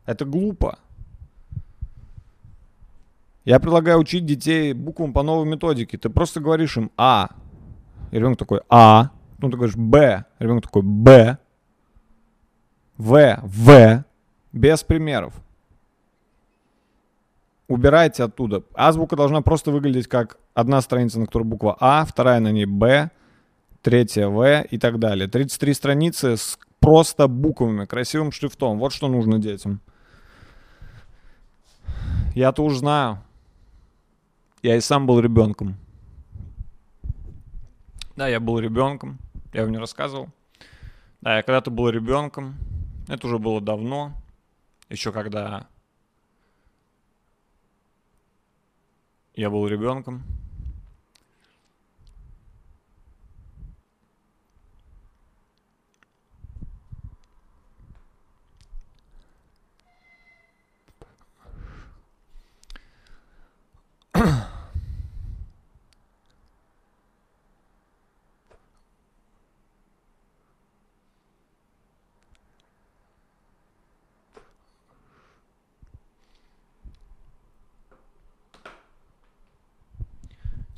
Это 0.06 0.26
глупо. 0.26 0.80
Я 3.48 3.62
предлагаю 3.62 4.00
учить 4.00 4.26
детей 4.26 4.74
буквам 4.74 5.14
по 5.14 5.24
новой 5.24 5.46
методике. 5.46 5.98
Ты 5.98 6.10
просто 6.10 6.42
говоришь 6.42 6.76
им 6.76 6.92
А. 6.98 7.30
И 8.12 8.18
ребенок 8.18 8.38
такой 8.38 8.60
А. 8.68 9.12
Ну, 9.38 9.50
ты 9.50 9.56
говоришь 9.56 9.78
Б. 9.78 10.26
Ребенок 10.38 10.64
такой 10.64 10.82
Б. 10.82 11.38
В. 12.98 13.40
В. 13.42 14.04
Без 14.52 14.84
примеров. 14.84 15.34
Убирайте 17.70 18.26
оттуда. 18.26 18.64
Азбука 18.74 19.16
должна 19.16 19.40
просто 19.40 19.72
выглядеть 19.72 20.08
как 20.08 20.40
одна 20.54 20.82
страница, 20.82 21.18
на 21.22 21.26
которой 21.26 21.44
буква 21.44 21.78
А, 21.80 22.04
вторая 22.04 22.42
на 22.42 22.52
ней 22.52 22.66
Б, 22.66 23.12
третья 23.82 24.28
В 24.28 24.64
и 24.64 24.78
так 24.78 25.00
далее. 25.00 25.30
33 25.30 25.74
страницы 25.74 26.36
с 26.36 26.60
просто 26.82 27.30
буквами, 27.30 27.86
красивым 27.86 28.34
шрифтом. 28.34 28.78
Вот 28.78 28.92
что 28.92 29.08
нужно 29.08 29.40
детям. 29.40 29.80
Я-то 32.36 32.62
уж 32.66 32.76
знаю. 32.76 33.22
Я 34.64 34.76
и 34.76 34.82
сам 34.82 35.06
был 35.06 35.20
ребенком. 35.20 35.78
Да, 38.16 38.28
я 38.28 38.40
был 38.40 38.60
ребенком. 38.60 39.20
Я 39.54 39.62
вам 39.62 39.72
не 39.72 39.78
рассказывал. 39.78 40.30
Да, 41.22 41.38
я 41.38 41.44
когда-то 41.44 41.70
был 41.70 41.90
ребенком. 41.90 42.56
Это 43.08 43.28
уже 43.28 43.38
было 43.38 43.62
давно. 43.62 44.14
Еще 44.90 45.12
когда 45.12 45.68
я 49.36 49.52
был 49.52 49.68
ребенком. 49.68 50.24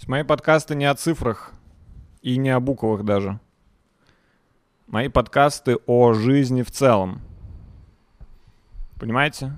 Мои 0.09 0.23
подкасты 0.23 0.73
не 0.73 0.85
о 0.85 0.95
цифрах 0.95 1.53
и 2.23 2.37
не 2.37 2.49
о 2.49 2.59
буквах 2.59 3.03
даже. 3.03 3.39
Мои 4.87 5.07
подкасты 5.07 5.77
о 5.85 6.13
жизни 6.13 6.63
в 6.63 6.71
целом. 6.71 7.21
Понимаете? 8.99 9.53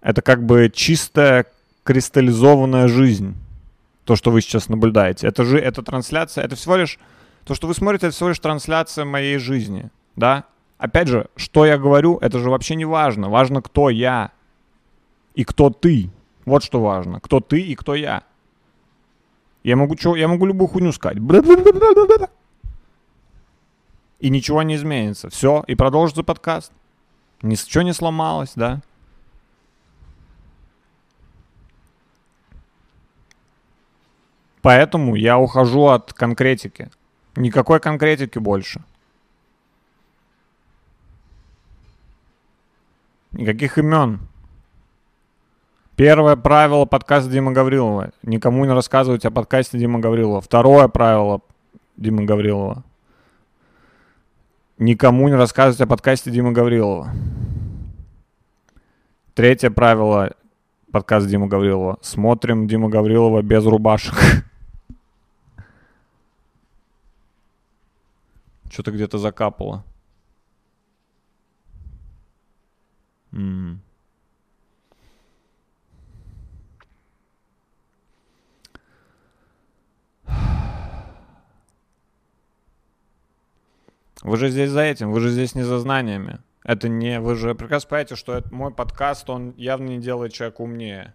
Это 0.00 0.22
как 0.22 0.44
бы 0.44 0.72
чистая 0.74 1.46
кристаллизованная 1.84 2.88
жизнь. 2.88 3.36
То, 4.06 4.16
что 4.16 4.32
вы 4.32 4.40
сейчас 4.40 4.68
наблюдаете. 4.68 5.28
Это 5.28 5.44
же, 5.44 5.56
это 5.56 5.84
трансляция, 5.84 6.42
это 6.42 6.56
всего 6.56 6.74
лишь, 6.74 6.98
то, 7.44 7.54
что 7.54 7.68
вы 7.68 7.74
смотрите, 7.74 8.08
это 8.08 8.16
всего 8.16 8.30
лишь 8.30 8.40
трансляция 8.40 9.04
моей 9.04 9.38
жизни. 9.38 9.92
Да? 10.16 10.46
Опять 10.78 11.06
же, 11.06 11.28
что 11.36 11.64
я 11.64 11.78
говорю, 11.78 12.18
это 12.18 12.40
же 12.40 12.50
вообще 12.50 12.74
не 12.74 12.86
важно. 12.86 13.28
Важно, 13.28 13.62
кто 13.62 13.88
я 13.88 14.32
и 15.36 15.44
кто 15.44 15.70
ты. 15.70 16.10
Вот 16.44 16.64
что 16.64 16.82
важно. 16.82 17.20
Кто 17.20 17.38
ты 17.38 17.60
и 17.60 17.76
кто 17.76 17.94
я. 17.94 18.24
Я 19.62 19.76
могу, 19.76 19.94
чё, 19.96 20.16
я 20.16 20.28
могу 20.28 20.46
любую 20.46 20.68
хуйню 20.68 20.92
сказать. 20.92 21.18
И 24.18 24.30
ничего 24.30 24.62
не 24.62 24.74
изменится. 24.74 25.30
Все, 25.30 25.64
и 25.66 25.74
продолжится 25.74 26.22
подкаст. 26.22 26.72
Ничего 27.42 27.82
не 27.82 27.92
сломалось, 27.92 28.52
да? 28.54 28.80
Поэтому 34.62 35.16
я 35.16 35.38
ухожу 35.38 35.86
от 35.86 36.12
конкретики. 36.12 36.90
Никакой 37.34 37.80
конкретики 37.80 38.38
больше. 38.38 38.84
Никаких 43.32 43.78
имен. 43.78 44.20
Первое 45.96 46.36
правило 46.36 46.86
подкаста 46.86 47.30
Дима 47.30 47.52
Гаврилова. 47.52 48.12
Никому 48.22 48.64
не 48.64 48.72
рассказывать 48.72 49.26
о 49.26 49.30
подкасте 49.30 49.78
Дима 49.78 49.98
Гаврилова. 49.98 50.40
Второе 50.40 50.88
правило 50.88 51.42
Дима 51.98 52.24
Гаврилова. 52.24 52.82
Никому 54.78 55.28
не 55.28 55.34
рассказывать 55.34 55.82
о 55.82 55.86
подкасте 55.86 56.30
Дима 56.30 56.52
Гаврилова. 56.52 57.12
Третье 59.34 59.70
правило 59.70 60.34
подкаста 60.90 61.28
Дима 61.28 61.46
Гаврилова. 61.46 61.98
Смотрим 62.00 62.66
Дима 62.66 62.88
Гаврилова 62.88 63.42
без 63.42 63.64
рубашек. 63.66 64.14
Что-то 68.70 68.92
где-то 68.92 69.18
закапало. 69.18 69.84
М. 73.32 73.82
Вы 84.22 84.36
же 84.36 84.48
здесь 84.48 84.70
за 84.70 84.82
этим, 84.82 85.10
вы 85.10 85.20
же 85.20 85.30
здесь 85.30 85.54
не 85.54 85.62
за 85.62 85.78
знаниями. 85.78 86.38
Это 86.64 86.88
не... 86.88 87.18
Вы 87.20 87.34
же 87.34 87.54
прекрасно 87.54 87.88
понимаете, 87.88 88.16
что 88.16 88.34
это 88.34 88.54
мой 88.54 88.72
подкаст, 88.72 89.28
он 89.28 89.54
явно 89.56 89.88
не 89.88 89.98
делает 89.98 90.32
человека 90.32 90.60
умнее. 90.62 91.14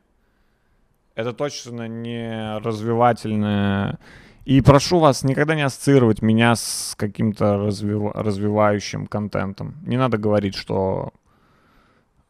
Это 1.15 1.33
точно 1.33 1.87
не 1.87 2.59
развивательное. 2.59 3.97
И 4.45 4.61
прошу 4.61 4.99
вас 4.99 5.23
никогда 5.23 5.55
не 5.55 5.63
ассоциировать 5.63 6.21
меня 6.21 6.55
с 6.55 6.95
каким-то 6.97 7.55
развива- 7.55 8.11
развивающим 8.13 9.07
контентом. 9.07 9.75
Не 9.85 9.97
надо 9.97 10.17
говорить, 10.17 10.55
что 10.55 11.11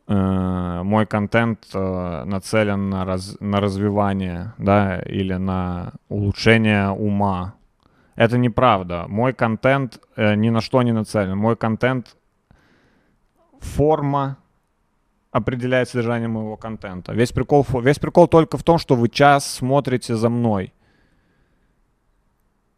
э, 0.08 0.82
мой 0.84 1.06
контент 1.06 1.68
э, 1.74 2.24
нацелен 2.26 2.90
на, 2.90 3.04
раз- 3.06 3.38
на 3.40 3.60
развивание, 3.60 4.54
да, 4.58 5.00
или 5.00 5.34
на 5.34 5.94
улучшение 6.10 6.90
ума. 6.90 7.57
Это 8.18 8.40
неправда. 8.40 9.06
Мой 9.08 9.32
контент 9.32 10.02
э, 10.16 10.34
ни 10.36 10.50
на 10.50 10.60
что 10.60 10.82
не 10.82 10.92
нацелен. 10.92 11.38
Мой 11.38 11.56
контент 11.56 12.18
форма 13.60 14.38
определяет 15.32 15.90
содержание 15.90 16.28
моего 16.28 16.58
контента. 16.58 17.14
Весь 17.14 17.32
прикол, 17.32 17.64
весь 17.80 18.00
прикол 18.00 18.28
только 18.28 18.58
в 18.58 18.64
том, 18.64 18.80
что 18.80 18.96
вы 18.96 19.10
час 19.10 19.46
смотрите 19.46 20.16
за 20.16 20.30
мной. 20.30 20.74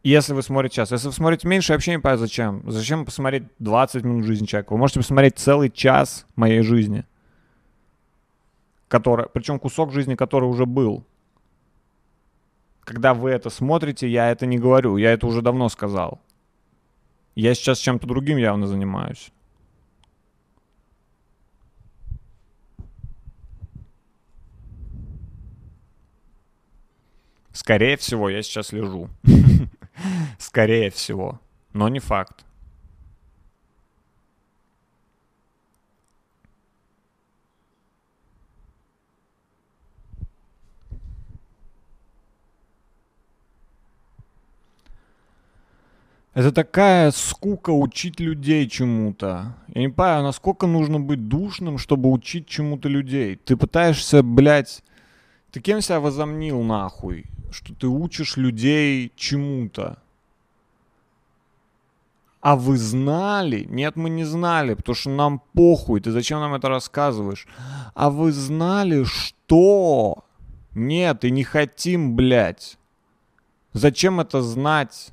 Если 0.02 0.34
вы 0.34 0.42
смотрите 0.42 0.76
час. 0.76 0.92
Если 0.92 1.06
вы 1.06 1.14
смотрите 1.14 1.48
меньше, 1.48 1.72
я 1.72 1.76
вообще 1.76 1.92
не 1.92 1.98
понимаю, 1.98 2.18
зачем. 2.18 2.62
Зачем 2.70 3.06
посмотреть 3.06 3.44
20 3.60 4.04
минут 4.04 4.26
жизни 4.26 4.44
человека? 4.44 4.74
Вы 4.74 4.78
можете 4.78 5.00
посмотреть 5.00 5.38
целый 5.38 5.70
час 5.70 6.26
моей 6.36 6.60
жизни. 6.60 7.04
Который, 8.88 9.26
причем 9.32 9.58
кусок 9.58 9.92
жизни, 9.92 10.16
который 10.16 10.50
уже 10.50 10.66
был. 10.66 11.06
Когда 12.90 13.14
вы 13.14 13.30
это 13.30 13.50
смотрите, 13.50 14.08
я 14.08 14.32
это 14.32 14.46
не 14.46 14.58
говорю. 14.58 14.96
Я 14.96 15.12
это 15.12 15.24
уже 15.28 15.42
давно 15.42 15.68
сказал. 15.68 16.20
Я 17.36 17.54
сейчас 17.54 17.78
чем-то 17.78 18.04
другим 18.04 18.36
явно 18.36 18.66
занимаюсь. 18.66 19.30
Скорее 27.52 27.96
всего, 27.96 28.28
я 28.28 28.42
сейчас 28.42 28.72
лежу. 28.72 29.08
Скорее 30.38 30.90
всего. 30.90 31.40
Но 31.72 31.88
не 31.88 32.00
факт. 32.00 32.44
Это 46.32 46.52
такая 46.52 47.10
скука 47.10 47.70
учить 47.70 48.20
людей 48.20 48.68
чему-то. 48.68 49.56
Я 49.74 49.80
не 49.80 49.88
понимаю, 49.88 50.22
насколько 50.22 50.68
нужно 50.68 51.00
быть 51.00 51.26
душным, 51.26 51.76
чтобы 51.76 52.10
учить 52.10 52.46
чему-то 52.46 52.88
людей. 52.88 53.36
Ты 53.36 53.56
пытаешься, 53.56 54.22
блядь... 54.22 54.82
Ты 55.50 55.60
кем 55.60 55.80
себя 55.80 55.98
возомнил, 55.98 56.62
нахуй? 56.62 57.24
Что 57.50 57.74
ты 57.74 57.88
учишь 57.88 58.36
людей 58.36 59.10
чему-то. 59.16 59.98
А 62.40 62.54
вы 62.54 62.78
знали? 62.78 63.66
Нет, 63.68 63.96
мы 63.96 64.10
не 64.10 64.22
знали, 64.22 64.74
потому 64.74 64.94
что 64.94 65.10
нам 65.10 65.42
похуй. 65.52 66.00
Ты 66.00 66.12
зачем 66.12 66.38
нам 66.38 66.54
это 66.54 66.68
рассказываешь? 66.68 67.48
А 67.94 68.08
вы 68.10 68.30
знали, 68.30 69.02
что? 69.02 70.24
Нет, 70.74 71.24
и 71.24 71.32
не 71.32 71.42
хотим, 71.42 72.14
блядь. 72.14 72.78
Зачем 73.72 74.20
это 74.20 74.40
знать? 74.42 75.10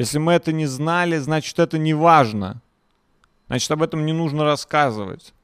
Если 0.00 0.16
мы 0.16 0.32
это 0.32 0.50
не 0.50 0.64
знали, 0.64 1.18
значит 1.18 1.58
это 1.58 1.76
не 1.76 1.92
важно. 1.92 2.62
Значит 3.48 3.70
об 3.70 3.82
этом 3.82 4.06
не 4.06 4.14
нужно 4.14 4.44
рассказывать. 4.44 5.34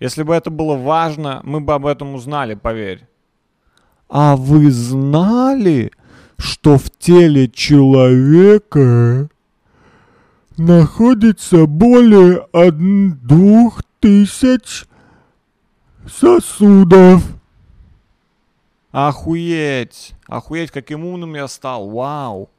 Если 0.00 0.24
бы 0.24 0.34
это 0.34 0.50
было 0.50 0.74
важно, 0.74 1.40
мы 1.44 1.60
бы 1.60 1.74
об 1.74 1.86
этом 1.86 2.16
узнали, 2.16 2.54
поверь. 2.54 3.06
А 4.08 4.34
вы 4.34 4.72
знали, 4.72 5.92
что 6.38 6.76
в 6.76 6.90
теле 6.90 7.48
человека 7.48 9.28
находится 10.56 11.66
более 11.66 12.48
двух 13.22 13.84
тысяч 14.00 14.86
сосудов? 16.04 17.22
Охуеть! 18.90 20.14
Охуеть, 20.26 20.72
каким 20.72 21.04
умным 21.04 21.36
я 21.36 21.46
стал. 21.46 21.88
Вау! 21.90 22.50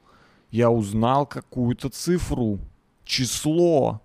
Я 0.56 0.70
узнал 0.70 1.26
какую-то 1.26 1.90
цифру. 1.90 2.58
Число. 3.04 4.00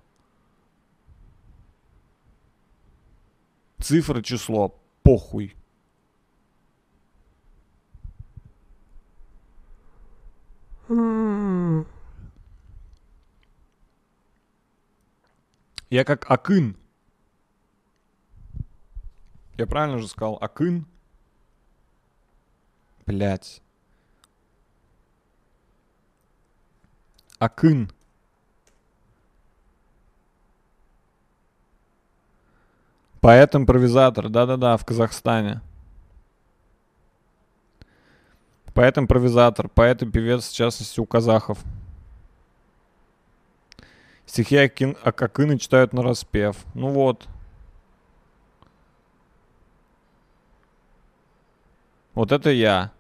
Цифра, 3.79 4.21
число. 4.21 4.77
Похуй. 5.01 5.55
Я 15.89 16.03
как 16.03 16.29
Акын. 16.29 16.75
Я 19.55 19.67
правильно 19.67 19.99
же 19.99 20.09
сказал 20.09 20.37
Акын? 20.41 20.85
Блять. 23.05 23.61
Акын. 27.41 27.89
Поэт-импровизатор, 33.19 34.29
да-да-да, 34.29 34.77
в 34.77 34.85
Казахстане. 34.85 35.61
Поэт-импровизатор, 38.75 39.69
поэт 39.69 40.03
и 40.03 40.05
певец, 40.05 40.49
в 40.49 40.55
частности, 40.55 40.99
у 40.99 41.07
казахов. 41.07 41.57
Стихи 44.27 44.57
Акин, 44.57 44.95
Акакына 45.03 45.57
читают 45.57 45.93
на 45.93 46.03
распев. 46.03 46.57
Ну 46.75 46.89
вот. 46.89 47.27
Вот 52.13 52.31
это 52.31 52.51
я. 52.51 52.91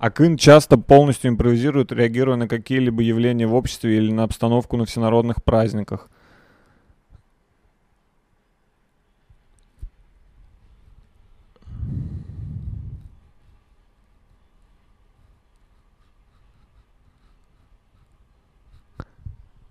Акын 0.00 0.38
часто 0.38 0.78
полностью 0.78 1.30
импровизирует, 1.30 1.92
реагируя 1.92 2.36
на 2.36 2.48
какие-либо 2.48 3.02
явления 3.02 3.46
в 3.46 3.54
обществе 3.54 3.98
или 3.98 4.10
на 4.10 4.22
обстановку 4.22 4.78
на 4.78 4.86
всенародных 4.86 5.44
праздниках. 5.44 6.08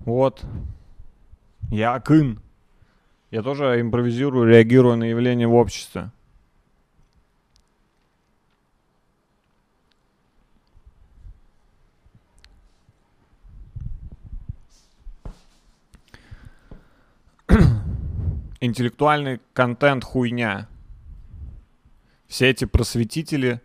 Вот. 0.02 0.46
Я 1.72 1.96
Акын. 1.96 2.40
Я 3.32 3.42
тоже 3.42 3.82
импровизирую, 3.82 4.48
реагирую 4.48 4.96
на 4.96 5.06
явления 5.06 5.48
в 5.48 5.56
обществе. 5.56 6.12
Интеллектуальный 18.62 19.40
контент 19.54 20.04
хуйня. 20.04 20.68
Все 22.28 22.50
эти 22.50 22.66
просветители, 22.66 23.62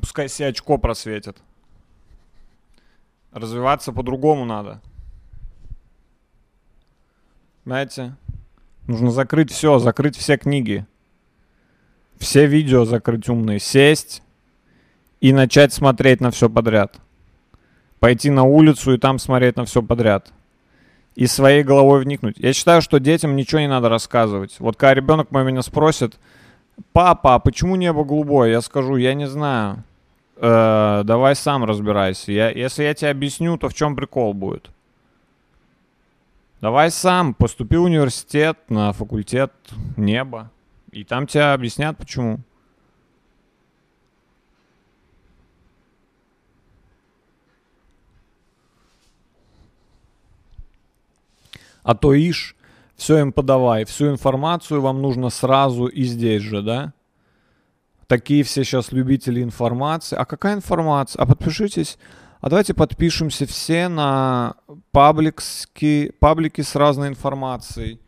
пускай 0.00 0.28
себе 0.28 0.48
очко 0.48 0.78
просветят. 0.78 1.42
Развиваться 3.32 3.92
по-другому 3.92 4.44
надо. 4.44 4.80
Знаете, 7.64 8.14
нужно 8.86 9.10
закрыть 9.10 9.50
все, 9.50 9.78
закрыть 9.78 10.16
все 10.16 10.36
книги. 10.36 10.86
Все 12.16 12.46
видео 12.46 12.84
закрыть 12.84 13.28
умные, 13.28 13.58
сесть 13.58 14.22
и 15.20 15.32
начать 15.32 15.72
смотреть 15.72 16.20
на 16.20 16.30
все 16.30 16.48
подряд. 16.48 17.00
Пойти 17.98 18.30
на 18.30 18.44
улицу 18.44 18.94
и 18.94 18.98
там 18.98 19.18
смотреть 19.18 19.56
на 19.56 19.64
все 19.64 19.82
подряд. 19.82 20.32
И 21.14 21.26
своей 21.26 21.62
головой 21.62 22.02
вникнуть. 22.02 22.36
Я 22.38 22.52
считаю, 22.52 22.82
что 22.82 22.98
детям 22.98 23.36
ничего 23.36 23.60
не 23.60 23.68
надо 23.68 23.88
рассказывать. 23.88 24.56
Вот 24.58 24.76
когда 24.76 24.94
ребенок 24.94 25.30
мой 25.30 25.44
меня 25.44 25.62
спросит, 25.62 26.18
папа, 26.92 27.34
а 27.34 27.38
почему 27.38 27.76
небо 27.76 28.04
голубое? 28.04 28.50
Я 28.50 28.60
скажу, 28.60 28.96
я 28.96 29.14
не 29.14 29.28
знаю. 29.28 29.84
Э, 30.36 31.02
давай 31.04 31.36
сам 31.36 31.64
разбирайся. 31.64 32.32
Я, 32.32 32.50
если 32.50 32.82
я 32.82 32.94
тебе 32.94 33.10
объясню, 33.10 33.56
то 33.56 33.68
в 33.68 33.74
чем 33.74 33.94
прикол 33.94 34.34
будет? 34.34 34.70
Давай 36.60 36.90
сам 36.90 37.34
поступи 37.34 37.76
в 37.76 37.82
университет 37.82 38.58
на 38.68 38.92
факультет 38.92 39.52
неба. 39.96 40.50
И 40.90 41.04
там 41.04 41.26
тебе 41.26 41.44
объяснят, 41.44 41.96
почему. 41.96 42.38
А 51.84 51.94
то 51.94 52.14
ишь, 52.14 52.56
все 52.96 53.18
им 53.18 53.32
подавай, 53.32 53.84
всю 53.84 54.10
информацию 54.10 54.80
вам 54.80 55.00
нужно 55.02 55.30
сразу 55.30 55.86
и 55.86 56.02
здесь 56.02 56.42
же, 56.42 56.62
да? 56.62 56.94
Такие 58.06 58.42
все 58.42 58.64
сейчас 58.64 58.90
любители 58.90 59.42
информации. 59.42 60.16
А 60.16 60.24
какая 60.24 60.54
информация? 60.54 61.22
А 61.22 61.26
подпишитесь. 61.26 61.98
А 62.40 62.48
давайте 62.48 62.74
подпишемся 62.74 63.46
все 63.46 63.88
на 63.88 64.56
пабликски, 64.92 66.12
паблики 66.18 66.60
с 66.60 66.74
разной 66.74 67.08
информацией. 67.08 68.00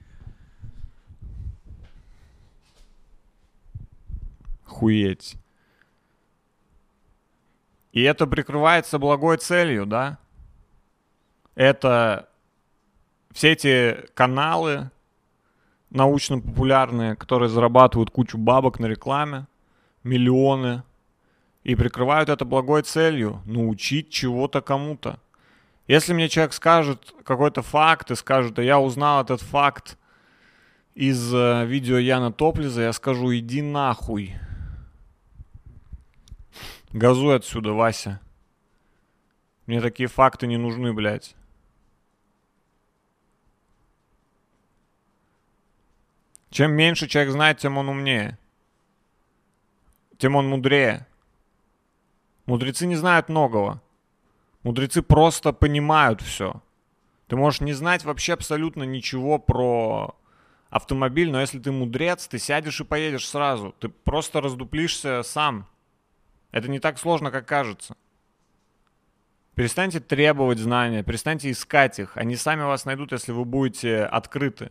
Хуеть. 4.65 5.37
И 7.93 8.03
это 8.03 8.27
прикрывается 8.27 8.99
благой 8.99 9.39
целью, 9.39 9.87
да? 9.87 10.19
Это 11.55 12.29
все 13.37 13.53
эти 13.53 14.07
каналы 14.15 14.91
научно-популярные, 15.91 17.17
которые 17.17 17.51
зарабатывают 17.51 18.11
кучу 18.11 18.39
бабок 18.39 18.81
на 18.81 18.87
рекламе, 18.87 19.47
миллионы, 20.03 20.85
и 21.63 21.75
прикрывают 21.75 22.31
это 22.31 22.47
благой 22.47 22.81
целью– 22.81 23.43
научить 23.45 24.09
чего-то 24.09 24.63
кому-то. 24.63 25.21
Если 25.87 26.15
мне 26.15 26.31
человек 26.31 26.55
скажет 26.55 27.15
какой-то 27.25 27.61
факт 27.61 28.11
и 28.11 28.15
скажет, 28.15 28.59
а 28.59 28.63
я 28.63 28.81
узнал 28.81 29.23
этот 29.23 29.43
факт 29.43 29.99
из 30.95 31.35
э, 31.35 31.67
видео 31.67 31.99
Яна 31.99 32.33
Топлиза, 32.33 32.81
я 32.81 32.93
скажу, 32.95 33.35
иди 33.37 33.61
нахуй. 33.61 34.35
Газуй 36.91 37.37
отсюда, 37.37 37.75
Вася. 37.75 38.19
Мне 39.67 39.83
такие 39.83 40.09
факты 40.09 40.47
не 40.47 40.57
нужны, 40.57 40.95
блядь. 40.95 41.36
Чем 46.51 46.73
меньше 46.73 47.09
человек 47.09 47.33
знает, 47.33 47.59
тем 47.59 47.79
он 47.79 47.89
умнее. 47.89 48.39
Тем 50.19 50.37
он 50.37 50.49
мудрее. 50.49 51.07
Мудрецы 52.47 52.87
не 52.87 52.97
знают 52.97 53.29
многого. 53.29 53.83
Мудрецы 54.63 55.03
просто 55.03 55.53
понимают 55.53 56.21
все. 56.23 56.63
Ты 57.27 57.37
можешь 57.37 57.61
не 57.61 57.73
знать 57.73 58.05
вообще 58.05 58.35
абсолютно 58.35 58.85
ничего 58.85 59.39
про 59.39 60.17
автомобиль, 60.71 61.31
но 61.31 61.41
если 61.41 61.59
ты 61.59 61.73
мудрец, 61.73 62.29
ты 62.29 62.39
сядешь 62.39 62.81
и 62.81 62.85
поедешь 62.85 63.29
сразу. 63.29 63.75
Ты 63.81 63.89
просто 63.89 64.41
раздуплишься 64.41 65.23
сам. 65.23 65.69
Это 66.53 66.71
не 66.71 66.79
так 66.79 66.99
сложно, 66.99 67.31
как 67.31 67.47
кажется. 67.47 67.97
Перестаньте 69.55 70.01
требовать 70.01 70.59
знания, 70.59 71.03
перестаньте 71.03 71.51
искать 71.51 71.99
их. 71.99 72.17
Они 72.17 72.37
сами 72.37 72.63
вас 72.63 72.85
найдут, 72.85 73.13
если 73.13 73.33
вы 73.33 73.45
будете 73.45 74.05
открыты. 74.05 74.71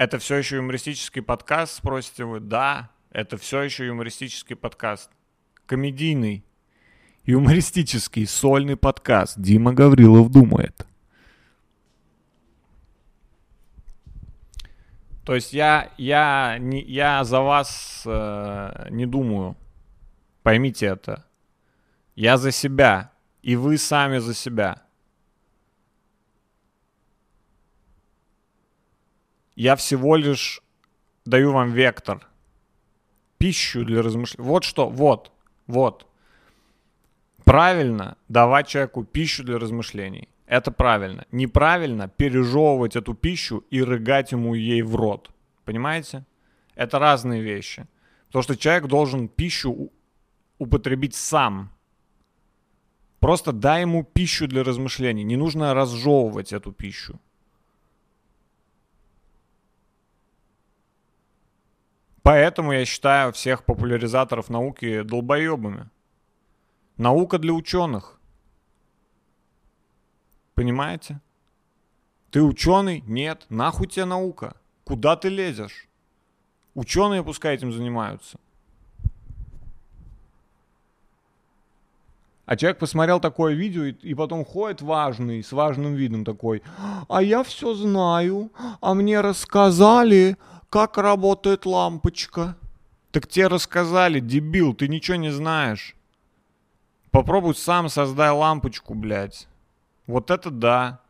Это 0.00 0.18
все 0.18 0.36
еще 0.36 0.56
юмористический 0.56 1.20
подкаст, 1.20 1.74
спросите 1.74 2.24
вы? 2.24 2.40
Да, 2.40 2.88
это 3.10 3.36
все 3.36 3.60
еще 3.60 3.86
юмористический 3.86 4.56
подкаст. 4.56 5.10
Комедийный, 5.66 6.42
юмористический, 7.26 8.26
сольный 8.26 8.78
подкаст. 8.78 9.38
Дима 9.38 9.74
Гаврилов 9.74 10.30
думает. 10.30 10.86
То 15.26 15.34
есть 15.34 15.52
я, 15.52 15.90
я, 15.98 16.56
не, 16.58 16.80
я 16.80 17.22
за 17.22 17.42
вас 17.42 18.02
э, 18.06 18.86
не 18.88 19.04
думаю. 19.04 19.54
Поймите 20.42 20.86
это. 20.86 21.26
Я 22.16 22.38
за 22.38 22.52
себя. 22.52 23.12
И 23.42 23.54
вы 23.54 23.76
сами 23.76 24.16
за 24.16 24.32
себя. 24.32 24.82
Я 29.60 29.76
всего 29.76 30.16
лишь 30.16 30.62
даю 31.26 31.52
вам 31.52 31.72
вектор. 31.72 32.26
Пищу 33.36 33.84
для 33.84 34.00
размышления. 34.00 34.48
Вот 34.48 34.64
что, 34.64 34.88
вот, 34.88 35.32
вот. 35.66 36.06
Правильно 37.44 38.16
давать 38.28 38.68
человеку 38.68 39.04
пищу 39.04 39.44
для 39.44 39.58
размышлений. 39.58 40.30
Это 40.46 40.70
правильно. 40.70 41.26
Неправильно 41.30 42.08
пережевывать 42.08 42.96
эту 42.96 43.12
пищу 43.12 43.62
и 43.68 43.82
рыгать 43.82 44.32
ему 44.32 44.54
ей 44.54 44.80
в 44.80 44.96
рот. 44.96 45.30
Понимаете? 45.66 46.24
Это 46.74 46.98
разные 46.98 47.42
вещи. 47.42 47.86
Потому 48.28 48.42
что 48.42 48.56
человек 48.56 48.86
должен 48.86 49.28
пищу 49.28 49.92
употребить 50.58 51.14
сам. 51.14 51.70
Просто 53.18 53.52
дай 53.52 53.82
ему 53.82 54.04
пищу 54.04 54.46
для 54.46 54.64
размышлений. 54.64 55.22
Не 55.22 55.36
нужно 55.36 55.74
разжевывать 55.74 56.54
эту 56.54 56.72
пищу. 56.72 57.20
Поэтому 62.22 62.72
я 62.72 62.84
считаю 62.84 63.32
всех 63.32 63.64
популяризаторов 63.64 64.50
науки 64.50 65.02
долбоебами. 65.02 65.88
Наука 66.96 67.38
для 67.38 67.52
ученых. 67.52 68.20
Понимаете? 70.54 71.20
Ты 72.30 72.42
ученый? 72.42 73.02
Нет. 73.06 73.46
Нахуй 73.48 73.86
тебе 73.86 74.04
наука? 74.04 74.54
Куда 74.84 75.16
ты 75.16 75.30
лезешь? 75.30 75.88
Ученые 76.74 77.24
пускай 77.24 77.54
этим 77.54 77.72
занимаются. 77.72 78.38
А 82.50 82.56
человек 82.56 82.78
посмотрел 82.78 83.20
такое 83.20 83.54
видео 83.54 83.84
и, 83.84 83.92
и 83.92 84.14
потом 84.14 84.44
ходит 84.44 84.82
важный, 84.82 85.42
с 85.42 85.52
важным 85.52 85.94
видом 85.94 86.24
такой. 86.24 86.62
А 87.08 87.22
я 87.22 87.44
все 87.44 87.74
знаю, 87.74 88.50
а 88.80 88.94
мне 88.94 89.20
рассказали, 89.20 90.36
как 90.70 90.96
работает 90.98 91.66
лампочка. 91.66 92.56
Так 93.10 93.26
тебе 93.26 93.48
рассказали, 93.48 94.20
дебил, 94.20 94.72
ты 94.72 94.86
ничего 94.86 95.16
не 95.16 95.30
знаешь. 95.30 95.96
Попробуй 97.10 97.56
сам 97.56 97.88
создай 97.88 98.30
лампочку, 98.30 98.94
блядь. 98.94 99.48
Вот 100.06 100.30
это 100.30 100.50
да. 100.50 101.00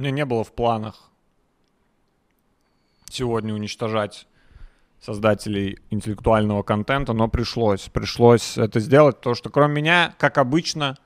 Меня 0.00 0.12
не 0.12 0.24
было 0.24 0.44
в 0.44 0.52
планах 0.52 1.10
сегодня 3.10 3.52
уничтожать 3.52 4.26
создателей 4.98 5.78
интеллектуального 5.90 6.62
контента, 6.62 7.12
но 7.12 7.28
пришлось. 7.28 7.90
Пришлось 7.90 8.56
это 8.56 8.80
сделать, 8.80 9.18
потому 9.18 9.34
что 9.34 9.50
кроме 9.50 9.74
меня, 9.74 10.14
как 10.16 10.38
обычно, 10.38 10.96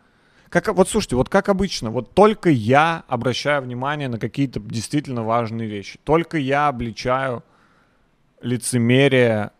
как, 0.48 0.68
вот 0.68 0.88
слушайте, 0.88 1.16
вот 1.16 1.28
как 1.28 1.48
обычно, 1.48 1.90
вот 1.90 2.14
только 2.14 2.50
я 2.50 3.02
обращаю 3.08 3.62
внимание 3.62 4.06
на 4.06 4.20
какие-то 4.20 4.60
действительно 4.60 5.24
важные 5.24 5.68
вещи. 5.68 5.98
Только 6.04 6.38
я 6.38 6.68
обличаю 6.68 7.42
лицемерие 8.42 9.50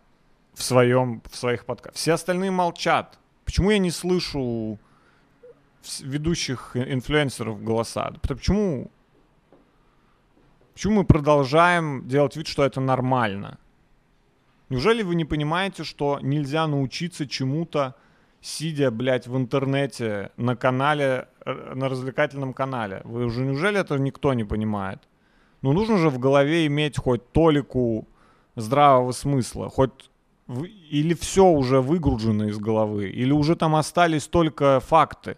в, 0.53 0.63
своем, 0.63 1.21
в 1.29 1.35
своих 1.35 1.65
подкастах. 1.65 1.99
Все 1.99 2.13
остальные 2.13 2.51
молчат. 2.51 3.19
Почему 3.43 3.69
я 3.69 3.79
не 3.79 3.91
слышу 3.91 4.79
ведущих 5.99 6.71
инфлюенсеров 6.77 7.61
голоса? 7.61 8.13
Почему, 8.21 8.91
почему 10.75 10.95
мы 10.95 11.03
продолжаем 11.05 12.07
делать 12.07 12.35
вид, 12.35 12.47
что 12.47 12.63
это 12.63 12.81
нормально? 12.81 13.57
Неужели 14.69 15.03
вы 15.03 15.15
не 15.15 15.25
понимаете, 15.25 15.83
что 15.83 16.19
нельзя 16.21 16.67
научиться 16.67 17.27
чему-то, 17.27 17.95
сидя, 18.41 18.91
блядь, 18.91 19.27
в 19.27 19.37
интернете, 19.37 20.31
на 20.37 20.55
канале, 20.55 21.27
э, 21.45 21.73
на 21.75 21.87
развлекательном 21.87 22.53
канале? 22.53 23.01
Вы 23.05 23.25
уже, 23.25 23.45
неужели 23.45 23.79
это 23.79 23.97
никто 23.97 24.33
не 24.33 24.43
понимает? 24.43 24.99
Ну, 25.61 25.71
нужно 25.71 25.97
же 25.97 26.09
в 26.09 26.19
голове 26.19 26.67
иметь 26.67 26.97
хоть 26.97 27.31
толику 27.31 28.07
здравого 28.55 29.13
смысла, 29.13 29.69
хоть 29.69 30.09
или 30.91 31.13
все 31.13 31.45
уже 31.45 31.79
выгружено 31.79 32.49
из 32.49 32.57
головы, 32.57 33.09
или 33.09 33.31
уже 33.31 33.55
там 33.55 33.75
остались 33.75 34.27
только 34.27 34.79
факты. 34.79 35.37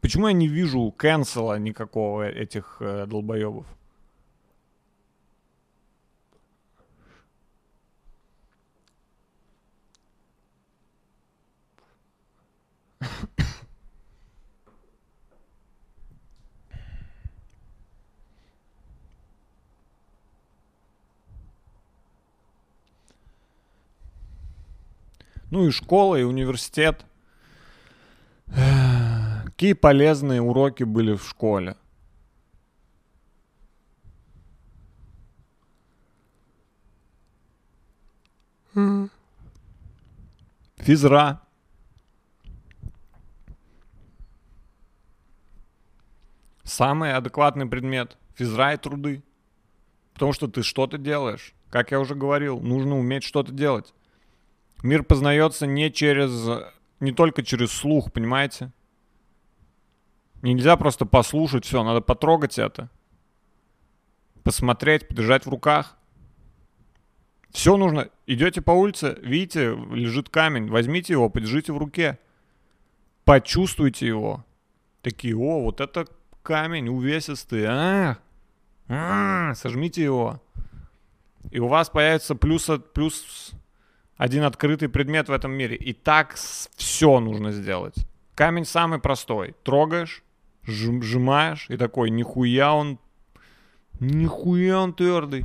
Почему 0.00 0.28
я 0.28 0.32
не 0.32 0.46
вижу 0.46 0.92
канцела 0.96 1.58
никакого 1.58 2.28
этих 2.28 2.76
э, 2.80 3.06
долбоебов? 3.06 3.66
Ну 25.50 25.66
и 25.66 25.70
школа, 25.70 26.16
и 26.16 26.22
университет. 26.22 27.07
Какие 29.58 29.72
полезные 29.72 30.40
уроки 30.40 30.84
были 30.84 31.16
в 31.16 31.28
школе? 31.28 31.74
Физра. 40.76 41.42
Самый 46.62 47.12
адекватный 47.12 47.66
предмет. 47.66 48.16
Физра 48.36 48.74
и 48.74 48.76
труды. 48.76 49.24
Потому 50.12 50.32
что 50.34 50.46
ты 50.46 50.62
что-то 50.62 50.98
делаешь. 50.98 51.52
Как 51.70 51.90
я 51.90 51.98
уже 51.98 52.14
говорил, 52.14 52.60
нужно 52.60 52.96
уметь 52.96 53.24
что-то 53.24 53.50
делать. 53.50 53.92
Мир 54.84 55.02
познается 55.02 55.66
не 55.66 55.90
через, 55.90 56.62
не 57.00 57.10
только 57.10 57.42
через 57.42 57.72
слух, 57.72 58.12
понимаете? 58.12 58.70
Нельзя 60.42 60.76
просто 60.76 61.04
послушать 61.04 61.64
все, 61.64 61.82
надо 61.82 62.00
потрогать 62.00 62.58
это. 62.58 62.90
Посмотреть, 64.44 65.08
подержать 65.08 65.46
в 65.46 65.50
руках. 65.50 65.96
Все 67.50 67.76
нужно. 67.76 68.08
Идете 68.26 68.60
по 68.60 68.70
улице, 68.70 69.18
видите, 69.22 69.74
лежит 69.90 70.28
камень, 70.28 70.68
возьмите 70.68 71.14
его, 71.14 71.28
подержите 71.28 71.72
в 71.72 71.78
руке. 71.78 72.18
Почувствуйте 73.24 74.06
его. 74.06 74.44
Такие, 75.02 75.36
о, 75.36 75.62
вот 75.62 75.80
это 75.80 76.06
камень 76.42 76.88
увесистый. 76.88 77.64
А, 77.66 78.18
а, 78.88 79.54
сожмите 79.54 80.02
его. 80.02 80.42
И 81.50 81.58
у 81.58 81.66
вас 81.66 81.90
появится 81.90 82.34
плюс, 82.34 82.70
плюс 82.94 83.52
один 84.16 84.44
открытый 84.44 84.88
предмет 84.88 85.28
в 85.28 85.32
этом 85.32 85.52
мире. 85.52 85.76
И 85.76 85.92
так 85.92 86.34
все 86.34 87.20
нужно 87.20 87.52
сделать. 87.52 87.94
Камень 88.34 88.64
самый 88.64 88.98
простой. 88.98 89.54
Трогаешь, 89.62 90.22
сжимаешь 90.68 91.66
и 91.68 91.76
такой, 91.76 92.10
нихуя 92.10 92.74
он, 92.74 92.98
нихуя 94.00 94.80
он 94.80 94.92
твердый. 94.92 95.44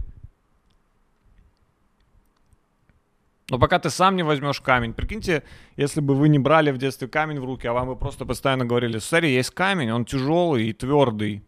Но 3.50 3.60
пока 3.60 3.78
ты 3.78 3.90
сам 3.90 4.16
не 4.16 4.24
возьмешь 4.24 4.62
камень, 4.62 4.94
прикиньте, 4.94 5.44
если 5.76 6.02
бы 6.02 6.16
вы 6.16 6.30
не 6.30 6.40
брали 6.40 6.72
в 6.72 6.78
детстве 6.78 7.08
камень 7.08 7.40
в 7.40 7.46
руки, 7.46 7.68
а 7.68 7.74
вам 7.74 7.88
бы 7.88 7.96
просто 7.96 8.26
постоянно 8.26 8.66
говорили, 8.66 9.00
смотри, 9.00 9.34
есть 9.34 9.52
камень, 9.52 9.92
он 9.92 10.06
тяжелый 10.06 10.70
и 10.70 10.74
твердый. 10.74 11.44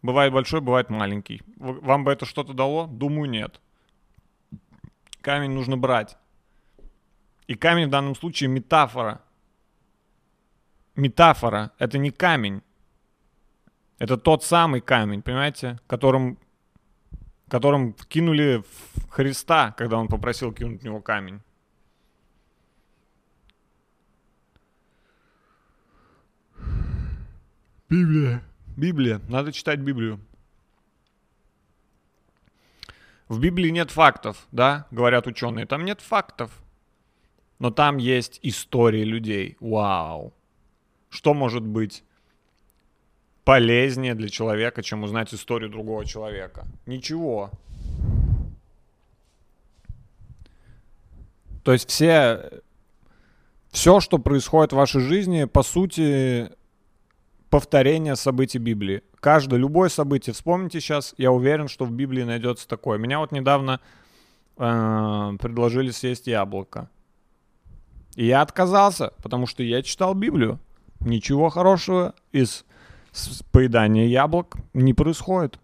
Бывает 0.00 0.32
большой, 0.32 0.60
бывает 0.60 0.90
маленький. 0.90 1.42
Вам 1.56 2.04
бы 2.04 2.12
это 2.12 2.26
что-то 2.26 2.52
дало? 2.52 2.86
Думаю, 2.86 3.28
нет. 3.28 3.60
Камень 5.22 5.50
нужно 5.50 5.76
брать. 5.76 6.18
И 7.46 7.54
камень 7.54 7.86
в 7.86 7.90
данном 7.90 8.14
случае 8.14 8.48
метафора. 8.48 9.23
Метафора. 10.96 11.72
Это 11.78 11.98
не 11.98 12.10
камень. 12.10 12.62
Это 13.98 14.16
тот 14.16 14.44
самый 14.44 14.80
камень, 14.80 15.22
понимаете, 15.22 15.78
которым 15.86 16.38
которым 17.48 17.92
кинули 18.08 18.64
в 18.94 19.08
Христа, 19.10 19.72
когда 19.72 19.98
он 19.98 20.08
попросил 20.08 20.52
кинуть 20.52 20.80
в 20.80 20.84
него 20.84 21.00
камень. 21.00 21.40
Библия. 27.88 28.42
Библия. 28.76 29.20
Надо 29.28 29.52
читать 29.52 29.78
Библию. 29.78 30.20
В 33.28 33.38
Библии 33.38 33.70
нет 33.70 33.90
фактов, 33.90 34.48
да, 34.50 34.86
говорят 34.90 35.26
ученые. 35.26 35.66
Там 35.66 35.84
нет 35.84 36.00
фактов. 36.00 36.50
Но 37.58 37.70
там 37.70 37.98
есть 37.98 38.40
истории 38.42 39.04
людей. 39.04 39.56
Вау. 39.60 40.33
Что 41.14 41.32
может 41.32 41.62
быть 41.62 42.02
полезнее 43.44 44.16
для 44.16 44.28
человека, 44.28 44.82
чем 44.82 45.04
узнать 45.04 45.32
историю 45.32 45.70
другого 45.70 46.04
человека? 46.04 46.66
Ничего. 46.86 47.52
То 51.62 51.72
есть 51.72 51.88
все, 51.88 52.50
все, 53.70 54.00
что 54.00 54.18
происходит 54.18 54.72
в 54.72 54.76
вашей 54.76 55.02
жизни, 55.02 55.44
по 55.44 55.62
сути, 55.62 56.50
повторение 57.48 58.16
событий 58.16 58.58
Библии. 58.58 59.04
Каждое, 59.20 59.60
любое 59.60 59.90
событие, 59.90 60.34
вспомните 60.34 60.80
сейчас, 60.80 61.14
я 61.16 61.30
уверен, 61.30 61.68
что 61.68 61.84
в 61.84 61.92
Библии 61.92 62.24
найдется 62.24 62.66
такое. 62.66 62.98
Меня 62.98 63.20
вот 63.20 63.30
недавно 63.30 63.80
э, 64.56 65.32
предложили 65.40 65.92
съесть 65.92 66.26
яблоко. 66.26 66.90
И 68.16 68.26
я 68.26 68.42
отказался, 68.42 69.12
потому 69.22 69.46
что 69.46 69.62
я 69.62 69.80
читал 69.84 70.14
Библию. 70.14 70.58
Ничего 71.04 71.50
хорошего 71.50 72.14
из 72.32 72.64
поедания 73.52 74.06
яблок 74.06 74.56
не 74.72 74.94
происходит. 74.94 75.60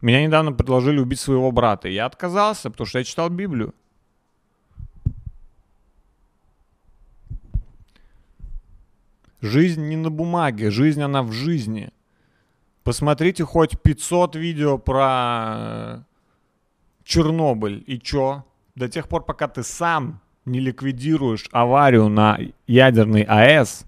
Меня 0.00 0.24
недавно 0.24 0.52
предложили 0.52 0.98
убить 0.98 1.20
своего 1.20 1.52
брата. 1.52 1.88
Я 1.88 2.06
отказался, 2.06 2.70
потому 2.70 2.86
что 2.86 2.98
я 2.98 3.04
читал 3.04 3.28
Библию. 3.28 3.74
Жизнь 9.40 9.86
не 9.86 9.96
на 9.96 10.10
бумаге, 10.10 10.70
жизнь 10.70 11.02
она 11.02 11.22
в 11.22 11.32
жизни. 11.32 11.92
Посмотрите 12.82 13.44
хоть 13.44 13.80
500 13.80 14.36
видео 14.36 14.78
про 14.78 16.06
Чернобыль. 17.04 17.84
И 17.86 18.00
чё? 18.00 18.44
До 18.74 18.88
тех 18.88 19.08
пор, 19.08 19.24
пока 19.24 19.48
ты 19.48 19.62
сам 19.62 20.20
не 20.46 20.60
ликвидируешь 20.60 21.48
аварию 21.52 22.08
на 22.08 22.38
ядерный 22.66 23.22
АЭС, 23.22 23.84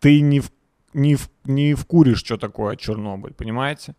ты 0.00 0.20
не, 0.20 0.40
в, 0.40 0.50
не, 0.94 1.14
в, 1.14 1.30
не 1.44 1.74
вкуришь, 1.74 2.18
что 2.18 2.36
такое 2.36 2.76
Чернобыль, 2.76 3.34
понимаете? 3.34 3.94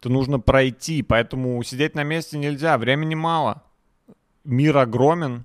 Это 0.00 0.08
нужно 0.08 0.38
пройти, 0.38 1.02
поэтому 1.02 1.62
сидеть 1.62 1.94
на 1.94 2.04
месте 2.04 2.38
нельзя, 2.38 2.78
времени 2.78 3.14
мало. 3.14 3.62
Мир 4.44 4.78
огромен, 4.78 5.44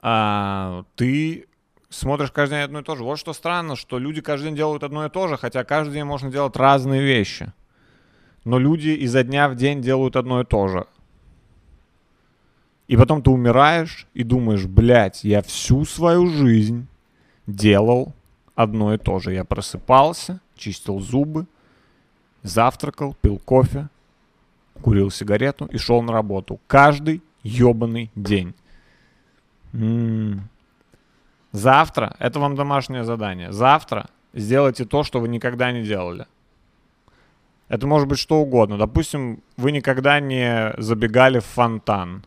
а 0.00 0.84
ты 0.94 1.46
смотришь 1.88 2.30
каждый 2.30 2.54
день 2.54 2.64
одно 2.64 2.80
и 2.80 2.84
то 2.84 2.94
же. 2.94 3.02
Вот 3.02 3.18
что 3.18 3.32
странно, 3.32 3.74
что 3.74 3.98
люди 3.98 4.20
каждый 4.20 4.46
день 4.46 4.56
делают 4.56 4.84
одно 4.84 5.04
и 5.06 5.10
то 5.10 5.26
же, 5.26 5.36
хотя 5.36 5.64
каждый 5.64 5.94
день 5.94 6.04
можно 6.04 6.30
делать 6.30 6.56
разные 6.56 7.02
вещи. 7.02 7.52
Но 8.44 8.58
люди 8.58 8.90
изо 8.90 9.24
дня 9.24 9.48
в 9.48 9.56
день 9.56 9.82
делают 9.82 10.16
одно 10.16 10.40
и 10.40 10.44
то 10.44 10.68
же. 10.68 10.86
И 12.90 12.96
потом 12.96 13.22
ты 13.22 13.30
умираешь 13.30 14.08
и 14.14 14.24
думаешь, 14.24 14.66
блядь, 14.66 15.22
я 15.22 15.42
всю 15.42 15.84
свою 15.84 16.26
жизнь 16.26 16.88
делал 17.46 18.14
одно 18.56 18.92
и 18.92 18.98
то 18.98 19.20
же. 19.20 19.32
Я 19.32 19.44
просыпался, 19.44 20.40
чистил 20.56 20.98
зубы, 20.98 21.46
завтракал, 22.42 23.14
пил 23.22 23.38
кофе, 23.38 23.88
курил 24.82 25.12
сигарету 25.12 25.66
и 25.66 25.78
шел 25.78 26.02
на 26.02 26.12
работу. 26.12 26.58
Каждый 26.66 27.22
ебаный 27.44 28.10
день. 28.16 28.54
М-м. 29.72 30.48
Завтра, 31.52 32.16
это 32.18 32.40
вам 32.40 32.56
домашнее 32.56 33.04
задание, 33.04 33.52
завтра 33.52 34.10
сделайте 34.34 34.84
то, 34.84 35.04
что 35.04 35.20
вы 35.20 35.28
никогда 35.28 35.70
не 35.70 35.84
делали. 35.84 36.26
Это 37.68 37.86
может 37.86 38.08
быть 38.08 38.18
что 38.18 38.40
угодно. 38.40 38.78
Допустим, 38.78 39.44
вы 39.56 39.70
никогда 39.70 40.18
не 40.18 40.74
забегали 40.76 41.38
в 41.38 41.44
фонтан 41.44 42.24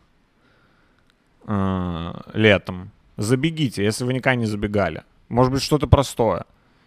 э, 1.46 2.12
летом. 2.32 2.90
Забегите, 3.16 3.84
если 3.84 4.04
вы 4.04 4.14
никогда 4.14 4.36
не 4.36 4.46
забегали. 4.46 5.02
Может 5.28 5.52
быть, 5.52 5.62
что-то 5.62 5.86
простое. 5.86 6.44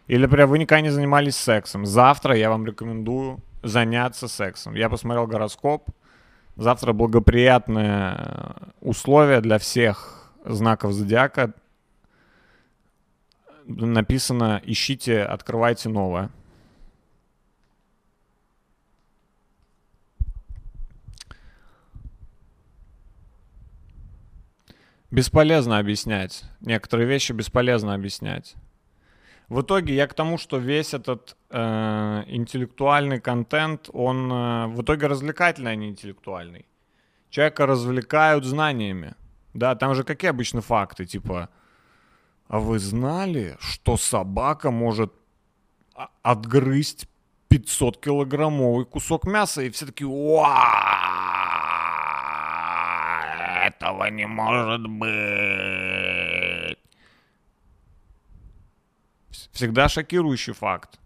Или, 0.07 0.21
например, 0.21 0.47
вы 0.47 0.59
никогда 0.59 0.81
не 0.81 0.89
занимались 0.89 1.35
сексом. 1.35 1.85
Завтра 1.85 2.35
я 2.35 2.49
вам 2.49 2.65
рекомендую 2.65 3.39
заняться 3.63 4.27
сексом. 4.27 4.75
Я 4.75 4.89
посмотрел 4.89 5.27
гороскоп. 5.27 5.89
Завтра 6.55 6.93
благоприятные 6.93 8.55
условия 8.81 9.41
для 9.41 9.59
всех 9.59 10.31
знаков 10.43 10.93
зодиака. 10.93 11.53
Написано 13.65 14.61
«Ищите, 14.63 15.21
открывайте 15.23 15.89
новое». 15.89 16.31
Бесполезно 25.09 25.79
объяснять. 25.79 26.43
Некоторые 26.59 27.07
вещи 27.07 27.31
бесполезно 27.31 27.93
объяснять. 27.93 28.55
В 29.47 29.61
итоге 29.61 29.95
я 29.95 30.07
к 30.07 30.13
тому, 30.13 30.37
что 30.37 30.57
весь 30.57 30.93
этот 30.93 31.37
э, 31.49 32.23
интеллектуальный 32.27 33.21
контент, 33.21 33.89
он 33.93 34.31
э, 34.31 34.67
в 34.67 34.81
итоге 34.81 35.07
развлекательный, 35.07 35.71
а 35.71 35.75
не 35.75 35.87
интеллектуальный. 35.87 36.65
Человека 37.29 37.65
развлекают 37.65 38.43
знаниями. 38.43 39.15
Да, 39.53 39.75
там 39.75 39.95
же 39.95 40.03
какие 40.03 40.29
обычно 40.29 40.61
факты, 40.61 41.05
типа, 41.05 41.49
а 42.47 42.59
вы 42.59 42.79
знали, 42.79 43.55
что 43.59 43.95
собака 43.95 44.71
может 44.71 45.13
отгрызть 46.21 47.07
500 47.47 47.97
килограммовый 48.01 48.85
кусок 48.85 49.25
мяса, 49.25 49.61
и 49.61 49.69
все 49.69 49.85
такие, 49.85 50.07
Этого 53.87 54.09
не 54.09 54.25
может 54.25 54.85
быть. 54.87 56.77
Вс- 59.31 59.49
Всегда 59.51 59.87
шокирующий 59.89 60.53
факт. 60.53 60.99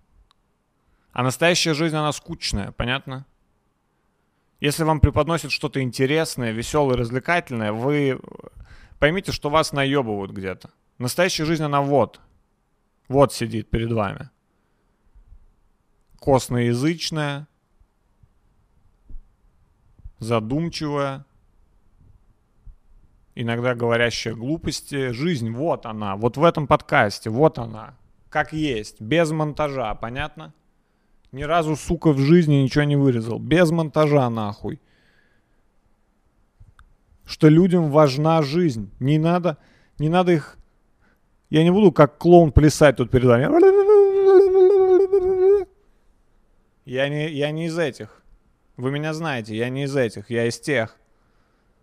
А 1.11 1.23
настоящая 1.23 1.73
жизнь, 1.73 1.95
она 1.95 2.11
скучная, 2.11 2.71
понятно? 2.71 3.25
Если 4.59 4.83
вам 4.83 4.99
преподносят 4.99 5.51
что-то 5.51 5.81
интересное, 5.81 6.51
веселое, 6.51 6.95
развлекательное, 6.97 7.71
вы 7.71 8.19
поймите, 8.99 9.31
что 9.31 9.49
вас 9.49 9.73
наебывают 9.73 10.31
где-то. 10.31 10.71
Настоящая 10.97 11.45
жизнь, 11.45 11.63
она 11.63 11.81
вот. 11.81 12.19
Вот 13.07 13.33
сидит 13.33 13.69
перед 13.69 13.91
вами. 13.91 14.29
Косноязычная, 16.19 17.47
задумчивая, 20.19 21.25
иногда 23.35 23.75
говорящая 23.75 24.35
глупости. 24.35 25.11
Жизнь, 25.11 25.51
вот 25.51 25.85
она, 25.85 26.15
вот 26.15 26.37
в 26.37 26.43
этом 26.43 26.67
подкасте, 26.67 27.29
вот 27.29 27.57
она, 27.57 27.97
как 28.29 28.53
есть, 28.53 29.01
без 29.01 29.31
монтажа, 29.31 29.93
понятно? 29.95 30.53
Ни 31.31 31.43
разу, 31.43 31.75
сука, 31.75 32.11
в 32.11 32.19
жизни 32.19 32.55
ничего 32.55 32.83
не 32.83 32.97
вырезал. 32.97 33.39
Без 33.39 33.71
монтажа, 33.71 34.29
нахуй. 34.29 34.81
Что 37.25 37.47
людям 37.47 37.89
важна 37.89 38.41
жизнь. 38.41 38.91
Не 38.99 39.17
надо, 39.17 39.57
не 39.97 40.09
надо 40.09 40.33
их... 40.33 40.57
Я 41.49 41.63
не 41.63 41.71
буду 41.71 41.91
как 41.91 42.17
клоун 42.17 42.51
плясать 42.51 42.97
тут 42.97 43.11
перед 43.11 43.25
вами. 43.25 43.43
Я 46.85 47.07
не, 47.07 47.29
я 47.29 47.51
не 47.51 47.67
из 47.67 47.77
этих. 47.77 48.23
Вы 48.75 48.91
меня 48.91 49.13
знаете, 49.13 49.55
я 49.55 49.69
не 49.69 49.83
из 49.83 49.95
этих. 49.95 50.29
Я 50.29 50.47
из 50.47 50.59
тех, 50.59 50.97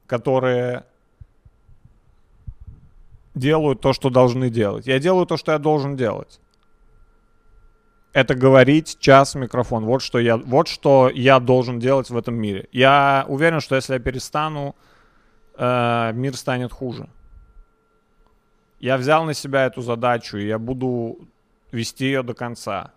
которые 0.06 0.84
делают 3.38 3.80
то, 3.80 3.92
что 3.92 4.10
должны 4.10 4.50
делать. 4.50 4.86
Я 4.86 4.98
делаю 4.98 5.26
то, 5.26 5.36
что 5.36 5.52
я 5.52 5.58
должен 5.58 5.96
делать 5.96 6.40
это 8.12 8.34
говорить 8.34 8.98
час 8.98 9.34
в 9.34 9.38
микрофон. 9.38 9.84
Вот 9.84 10.02
что 10.02 10.18
я, 10.18 10.36
вот 10.36 10.68
что 10.68 11.10
я 11.14 11.38
должен 11.38 11.78
делать 11.78 12.10
в 12.10 12.16
этом 12.16 12.34
мире. 12.34 12.68
Я 12.72 13.24
уверен, 13.28 13.60
что 13.60 13.76
если 13.76 13.94
я 13.94 13.98
перестану, 14.00 14.74
э, 15.56 16.12
мир 16.14 16.36
станет 16.36 16.72
хуже. 16.72 17.08
Я 18.80 18.96
взял 18.96 19.24
на 19.24 19.34
себя 19.34 19.66
эту 19.66 19.82
задачу, 19.82 20.36
и 20.36 20.46
я 20.46 20.58
буду 20.58 21.18
вести 21.72 22.06
ее 22.06 22.22
до 22.22 22.34
конца. 22.34 22.92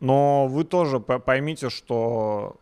Но 0.00 0.46
вы 0.46 0.64
тоже 0.64 1.00
по- 1.00 1.18
поймите, 1.18 1.70
что 1.70 2.56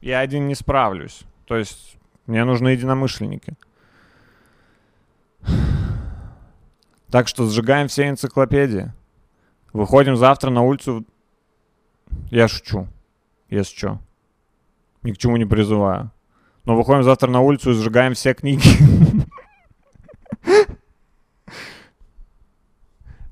я 0.00 0.20
один 0.20 0.48
не 0.48 0.54
справлюсь. 0.54 1.22
То 1.46 1.56
есть 1.56 1.96
мне 2.26 2.44
нужны 2.44 2.68
единомышленники. 2.68 3.54
Так 7.10 7.26
что 7.28 7.46
сжигаем 7.46 7.88
все 7.88 8.08
энциклопедии. 8.08 8.92
Выходим 9.72 10.16
завтра 10.16 10.50
на 10.50 10.62
улицу. 10.62 11.04
Я 12.30 12.48
шучу, 12.48 12.88
если 13.48 13.76
что. 13.76 14.00
Ни 15.02 15.12
к 15.12 15.18
чему 15.18 15.36
не 15.36 15.44
призываю. 15.44 16.12
Но 16.64 16.76
выходим 16.76 17.02
завтра 17.02 17.28
на 17.30 17.40
улицу 17.40 17.70
и 17.70 17.74
сжигаем 17.74 18.14
все 18.14 18.34
книги. 18.34 18.62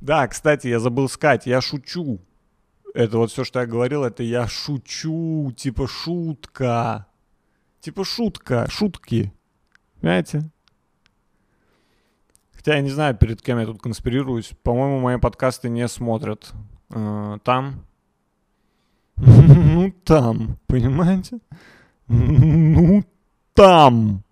Да, 0.01 0.27
кстати, 0.27 0.69
я 0.69 0.79
забыл 0.79 1.09
сказать, 1.09 1.45
я 1.47 1.61
шучу. 1.61 2.21
Это 2.99 3.19
вот 3.19 3.31
все, 3.31 3.45
что 3.45 3.61
я 3.61 3.67
говорил, 3.67 4.03
это 4.03 4.25
я 4.25 4.49
шучу, 4.49 5.53
типа 5.57 5.87
шутка. 5.87 7.07
Типа 7.79 8.05
шутка, 8.05 8.67
шутки. 8.69 9.33
Понимаете? 10.01 10.51
Хотя 12.53 12.75
я 12.75 12.81
не 12.81 12.91
знаю, 12.91 13.17
перед 13.17 13.41
кем 13.41 13.61
я 13.61 13.67
тут 13.67 13.81
конспирируюсь. 13.81 14.51
По-моему, 14.65 14.99
мои 14.99 15.17
подкасты 15.17 15.69
не 15.69 15.87
смотрят 15.87 16.53
э, 16.91 17.39
там. 17.45 17.87
Ну, 19.17 19.93
там, 20.03 20.59
понимаете? 20.67 21.39
Ну, 22.09 23.05
там. 23.55 24.25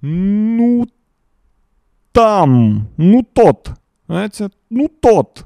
Ну, 0.00 0.86
там. 2.12 2.88
Ну, 2.96 3.24
тот. 3.24 3.70
Знаете, 4.06 4.50
ну, 4.70 4.86
тот. 4.88 5.44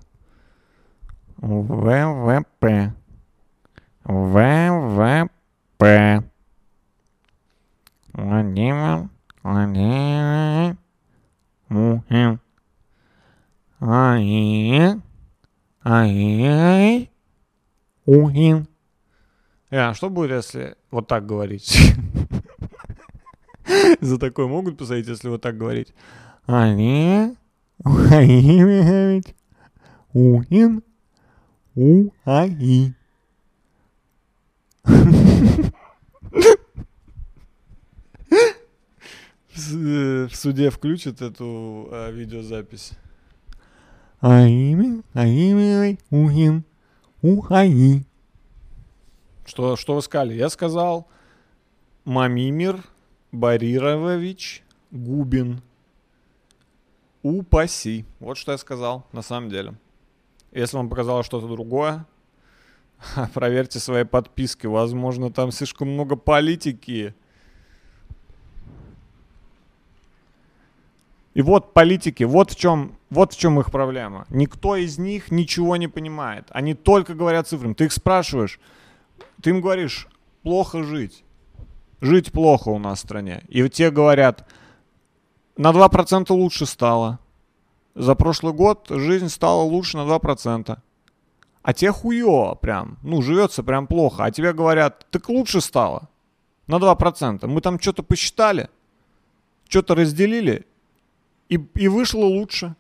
ВВП. 1.41 2.93
ВВП. 4.05 5.31
Владимир 8.13 9.09
Владимирович 9.43 10.77
Мухин. 11.69 12.41
Ай. 13.81 15.01
Ай. 15.83 17.11
Ухин. 18.05 18.67
А 19.71 19.95
что 19.95 20.11
будет, 20.11 20.33
если 20.33 20.75
вот 20.91 21.07
так 21.07 21.25
говорить? 21.25 21.95
За 24.01 24.19
такое 24.19 24.47
могут 24.47 24.77
посадить, 24.77 25.07
если 25.09 25.31
вот 25.31 25.41
так 25.41 25.57
говорить? 25.57 25.95
Али. 26.47 27.35
Ухаимович. 27.79 29.25
Ухин. 30.13 30.83
Уаи. 31.75 32.95
В 39.55 39.77
э, 39.77 40.27
в 40.27 40.35
суде 40.35 40.71
включат 40.71 41.23
эту 41.23 41.89
э, 41.93 42.13
видеозапись. 42.13 42.93
Аими, 44.21 45.03
аими, 45.15 45.99
ухин, 46.11 46.65
ухаи. 47.23 48.05
Что, 49.47 49.77
что 49.77 49.95
вы 49.95 50.03
сказали? 50.03 50.35
Я 50.35 50.51
сказал 50.51 51.09
Мамимир 52.05 52.83
Барирович 53.33 54.63
Губин. 54.91 55.63
Упаси. 57.23 58.05
Вот 58.19 58.39
что 58.39 58.53
я 58.53 58.59
сказал 58.59 59.07
на 59.13 59.23
самом 59.23 59.51
деле. 59.51 59.75
Если 60.53 60.77
вам 60.77 60.89
показалось 60.89 61.27
что-то 61.27 61.47
другое, 61.47 62.07
проверьте 63.35 63.79
свои 63.79 64.05
подписки. 64.05 64.67
Возможно, 64.67 65.31
там 65.31 65.53
слишком 65.53 65.89
много 65.89 66.17
политики. 66.17 67.15
И 71.33 71.43
вот 71.43 71.73
политики, 71.73 72.25
вот 72.25 72.51
в 72.51 72.57
чем, 72.57 72.99
вот 73.09 73.33
в 73.33 73.39
чем 73.39 73.61
их 73.61 73.71
проблема. 73.71 74.27
Никто 74.31 74.75
из 74.75 74.99
них 74.99 75.31
ничего 75.31 75.77
не 75.77 75.87
понимает. 75.87 76.47
Они 76.51 76.75
только 76.75 77.15
говорят 77.15 77.47
цифрами. 77.47 77.75
Ты 77.75 77.85
их 77.85 77.93
спрашиваешь, 77.93 78.59
ты 79.41 79.51
им 79.51 79.61
говоришь, 79.61 80.09
плохо 80.43 80.83
жить. 80.83 81.25
Жить 82.01 82.33
плохо 82.33 82.71
у 82.71 82.79
нас 82.79 82.99
в 82.99 83.03
стране. 83.03 83.45
И 83.49 83.67
те 83.69 83.91
говорят, 83.91 84.49
на 85.57 85.71
2% 85.71 86.33
лучше 86.33 86.67
стало. 86.67 87.21
За 87.95 88.15
прошлый 88.15 88.53
год 88.53 88.87
жизнь 88.89 89.29
стала 89.29 89.63
лучше 89.63 89.97
на 89.97 90.03
2%. 90.03 90.79
А 91.63 91.75
те 91.75 91.93
хуё 91.93 92.55
прям, 92.55 92.99
ну, 93.03 93.21
живется 93.21 93.63
прям 93.63 93.87
плохо. 93.87 94.25
А 94.25 94.31
тебе 94.31 94.53
говорят, 94.53 95.07
так 95.11 95.29
лучше 95.29 95.61
стало. 95.61 96.09
На 96.67 96.77
2%. 96.77 97.47
Мы 97.47 97.61
там 97.61 97.81
что-то 97.81 98.03
посчитали, 98.03 98.71
что-то 99.69 99.95
разделили, 99.95 100.67
и, 101.49 101.57
и 101.75 101.89
вышло 101.89 102.25
лучше. 102.25 102.77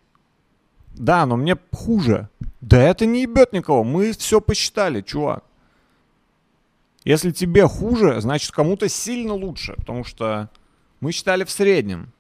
Да, 0.95 1.27
но 1.27 1.37
мне 1.37 1.57
хуже. 1.73 2.29
Да 2.61 2.81
это 2.81 3.05
не 3.05 3.23
ебет 3.23 3.53
никого. 3.53 3.85
Мы 3.85 4.13
все 4.13 4.41
посчитали, 4.41 5.03
чувак. 5.03 5.45
Если 7.05 7.33
тебе 7.33 7.67
хуже, 7.67 8.21
значит 8.21 8.53
кому-то 8.53 8.89
сильно 8.89 9.35
лучше. 9.35 9.75
Потому 9.77 10.05
что 10.05 10.51
мы 11.01 11.13
считали 11.13 11.45
в 11.45 11.51
среднем. 11.51 12.13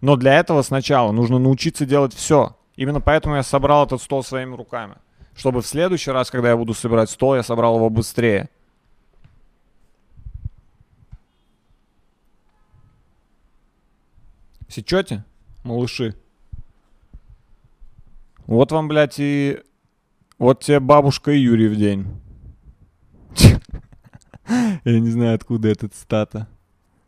Но 0.01 0.17
для 0.17 0.39
этого 0.39 0.63
сначала 0.63 1.11
нужно 1.13 1.39
научиться 1.39 1.85
делать 1.85 2.15
все. 2.15 2.57
Именно 2.77 3.01
поэтому 3.01 3.37
я 3.37 3.43
собрал 3.43 3.87
этот 3.87 4.01
стол 4.01 4.23
своими 4.23 4.55
руками. 4.55 4.97
Чтобы 5.35 5.63
в 5.63 5.67
следующий 5.67 6.11
раз, 6.13 6.31
когда 6.31 6.51
я 6.51 6.57
буду 6.57 6.75
собирать 6.75 7.11
стол, 7.11 7.35
я 7.35 7.43
собрал 7.43 7.77
его 7.77 7.91
быстрее. 7.91 8.49
Сечете, 14.69 15.25
малыши? 15.65 16.15
Вот 18.47 18.73
вам, 18.73 18.89
блядь, 18.89 19.19
и... 19.19 19.63
Вот 20.39 20.63
тебе 20.63 20.81
бабушка 20.81 21.31
и 21.31 21.39
Юрий 21.39 21.69
в 21.69 21.77
день. 21.77 22.07
Я 24.85 25.01
не 25.01 25.11
знаю, 25.11 25.35
откуда 25.35 25.69
этот 25.69 25.95
стата. 25.95 26.47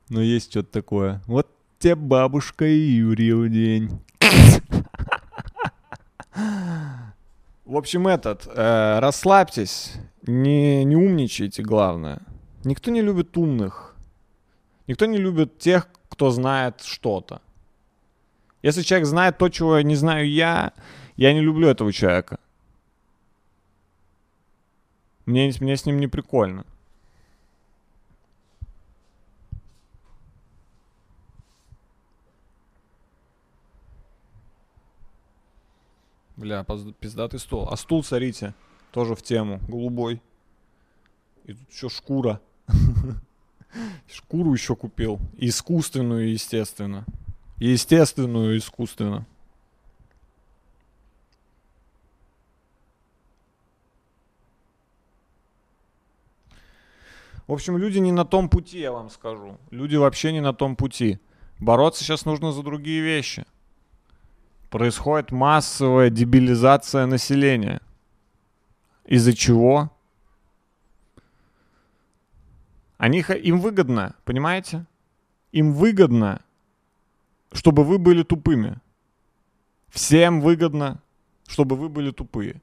Но 0.09 0.21
есть 0.21 0.51
что-то 0.51 0.73
такое. 0.73 1.23
Вот 1.27 1.49
тебе 1.79 1.95
бабушка 1.95 2.65
и 2.65 2.79
Юрий 2.79 3.33
в 3.33 3.49
день. 3.49 4.01
В 7.65 7.77
общем, 7.77 8.09
этот, 8.09 8.47
э, 8.47 8.99
расслабьтесь, 9.01 9.93
не, 10.23 10.85
не 10.85 10.97
умничайте, 10.97 11.63
главное. 11.63 12.21
Никто 12.65 12.91
не 12.91 13.03
любит 13.03 13.37
умных. 13.37 13.95
Никто 14.87 15.05
не 15.05 15.19
любит 15.19 15.59
тех, 15.59 15.89
кто 16.09 16.31
знает 16.31 16.81
что-то. 16.83 17.43
Если 18.63 18.83
человек 18.83 19.07
знает 19.07 19.39
то, 19.39 19.49
чего 19.51 19.81
не 19.83 19.97
знаю 19.97 20.29
я, 20.31 20.73
я 21.17 21.33
не 21.35 21.41
люблю 21.41 21.69
этого 21.69 21.93
человека. 21.93 22.39
Мне, 25.29 25.53
мне 25.61 25.77
с 25.77 25.85
ним 25.85 26.01
не 26.01 26.07
прикольно. 26.07 26.65
Бля, 36.37 36.65
пиздатый 36.99 37.41
стол. 37.41 37.69
А 37.71 37.77
стул, 37.77 38.03
смотрите, 38.03 38.55
тоже 38.91 39.15
в 39.15 39.21
тему. 39.21 39.61
Голубой. 39.69 40.23
И 41.45 41.53
тут 41.53 41.71
еще 41.71 41.91
шкура. 41.91 42.41
Шкуру 44.11 44.55
еще 44.55 44.77
купил. 44.77 45.21
Искусственную, 45.37 46.33
естественно. 46.33 47.05
Естественную, 47.59 48.57
искусственно. 48.57 49.27
В 57.49 57.53
общем, 57.55 57.79
люди 57.79 57.99
не 57.99 58.13
на 58.13 58.27
том 58.27 58.51
пути, 58.51 58.79
я 58.79 58.93
вам 58.93 59.09
скажу. 59.09 59.59
Люди 59.71 59.97
вообще 59.97 60.33
не 60.33 60.41
на 60.43 60.53
том 60.53 60.77
пути. 60.77 61.19
Бороться 61.59 62.05
сейчас 62.05 62.27
нужно 62.27 62.53
за 62.53 62.63
другие 62.63 63.01
вещи. 63.01 63.47
Происходит 64.69 65.33
массовая 65.33 66.11
дебилизация 66.11 67.07
населения. 67.07 67.81
Из-за 69.07 69.33
чего? 69.33 69.91
Они, 72.99 73.21
им 73.21 73.61
выгодно, 73.61 74.15
понимаете? 74.27 74.85
Им 75.51 75.73
выгодно, 75.73 76.43
чтобы 77.53 77.83
вы 77.83 77.97
были 77.97 78.25
тупыми. 78.25 78.79
Всем 79.89 80.43
выгодно, 80.43 81.01
чтобы 81.47 81.77
вы 81.77 81.89
были 81.89 82.11
тупые. 82.11 82.61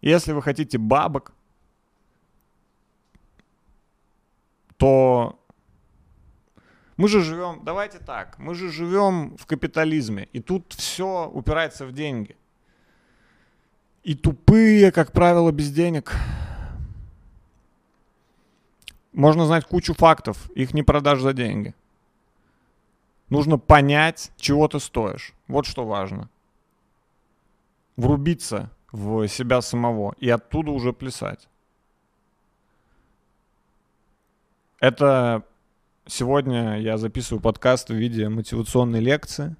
Если 0.00 0.32
вы 0.32 0.40
хотите 0.40 0.78
бабок, 0.78 1.34
то 4.76 5.38
мы 6.96 7.08
же 7.08 7.20
живем, 7.20 7.60
давайте 7.62 7.98
так, 7.98 8.38
мы 8.38 8.54
же 8.54 8.70
живем 8.70 9.36
в 9.36 9.46
капитализме, 9.46 10.28
и 10.32 10.40
тут 10.40 10.72
все 10.72 11.30
упирается 11.32 11.86
в 11.86 11.92
деньги. 11.92 12.36
И 14.02 14.14
тупые, 14.14 14.92
как 14.92 15.12
правило, 15.12 15.50
без 15.50 15.70
денег. 15.70 16.14
Можно 19.12 19.46
знать 19.46 19.64
кучу 19.64 19.94
фактов, 19.94 20.50
их 20.54 20.74
не 20.74 20.82
продашь 20.82 21.20
за 21.20 21.32
деньги. 21.32 21.74
Нужно 23.28 23.58
понять, 23.58 24.30
чего 24.36 24.68
ты 24.68 24.78
стоишь. 24.78 25.34
Вот 25.48 25.66
что 25.66 25.84
важно. 25.84 26.30
Врубиться 27.96 28.70
в 28.92 29.26
себя 29.26 29.60
самого 29.60 30.14
и 30.18 30.28
оттуда 30.30 30.70
уже 30.70 30.92
плясать. 30.92 31.48
Это 34.78 35.42
сегодня 36.06 36.78
я 36.78 36.98
записываю 36.98 37.40
подкаст 37.40 37.88
в 37.88 37.94
виде 37.94 38.28
мотивационной 38.28 39.00
лекции. 39.00 39.56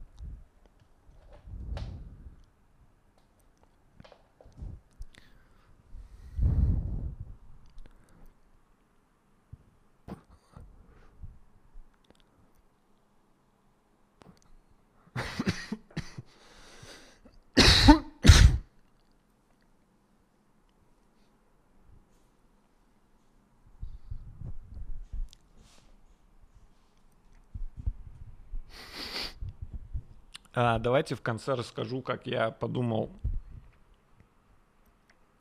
А, 30.59 30.79
давайте 30.79 31.15
в 31.15 31.21
конце 31.21 31.55
расскажу, 31.55 32.01
как 32.01 32.27
я 32.27 32.51
подумал. 32.51 33.11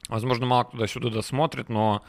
Возможно, 0.09 0.45
мало 0.45 0.65
кто 0.65 0.85
сюда 0.87 1.09
досмотрит, 1.09 1.69
но 1.69 2.03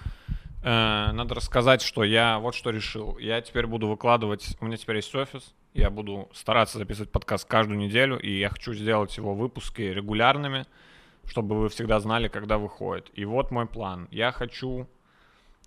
э, 0.65 1.13
надо 1.13 1.37
рассказать, 1.37 1.83
что 1.83 2.03
я 2.03 2.41
вот 2.41 2.57
что 2.57 2.71
решил. 2.71 3.17
Я 3.19 3.41
теперь 3.43 3.69
буду 3.69 3.87
выкладывать, 3.87 4.57
у 4.61 4.67
меня 4.67 4.77
теперь 4.77 4.97
есть 4.97 5.15
офис, 5.15 5.55
я 5.73 5.89
буду 5.89 6.29
стараться 6.35 6.79
записывать 6.79 7.13
подкаст 7.13 7.47
каждую 7.47 7.79
неделю, 7.79 8.19
и 8.19 8.41
я 8.41 8.51
хочу 8.51 8.75
сделать 8.75 9.17
его 9.17 9.37
выпуски 9.37 9.83
регулярными, 9.83 10.67
чтобы 11.27 11.61
вы 11.61 11.69
всегда 11.69 12.01
знали, 12.01 12.27
когда 12.27 12.59
выходит. 12.59 13.09
И 13.15 13.25
вот 13.25 13.53
мой 13.53 13.67
план. 13.67 14.09
Я 14.11 14.33
хочу 14.33 14.89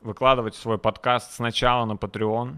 выкладывать 0.02 0.56
свой 0.56 0.78
подкаст 0.78 1.32
сначала 1.32 1.86
на 1.86 1.94
Patreon. 1.94 2.58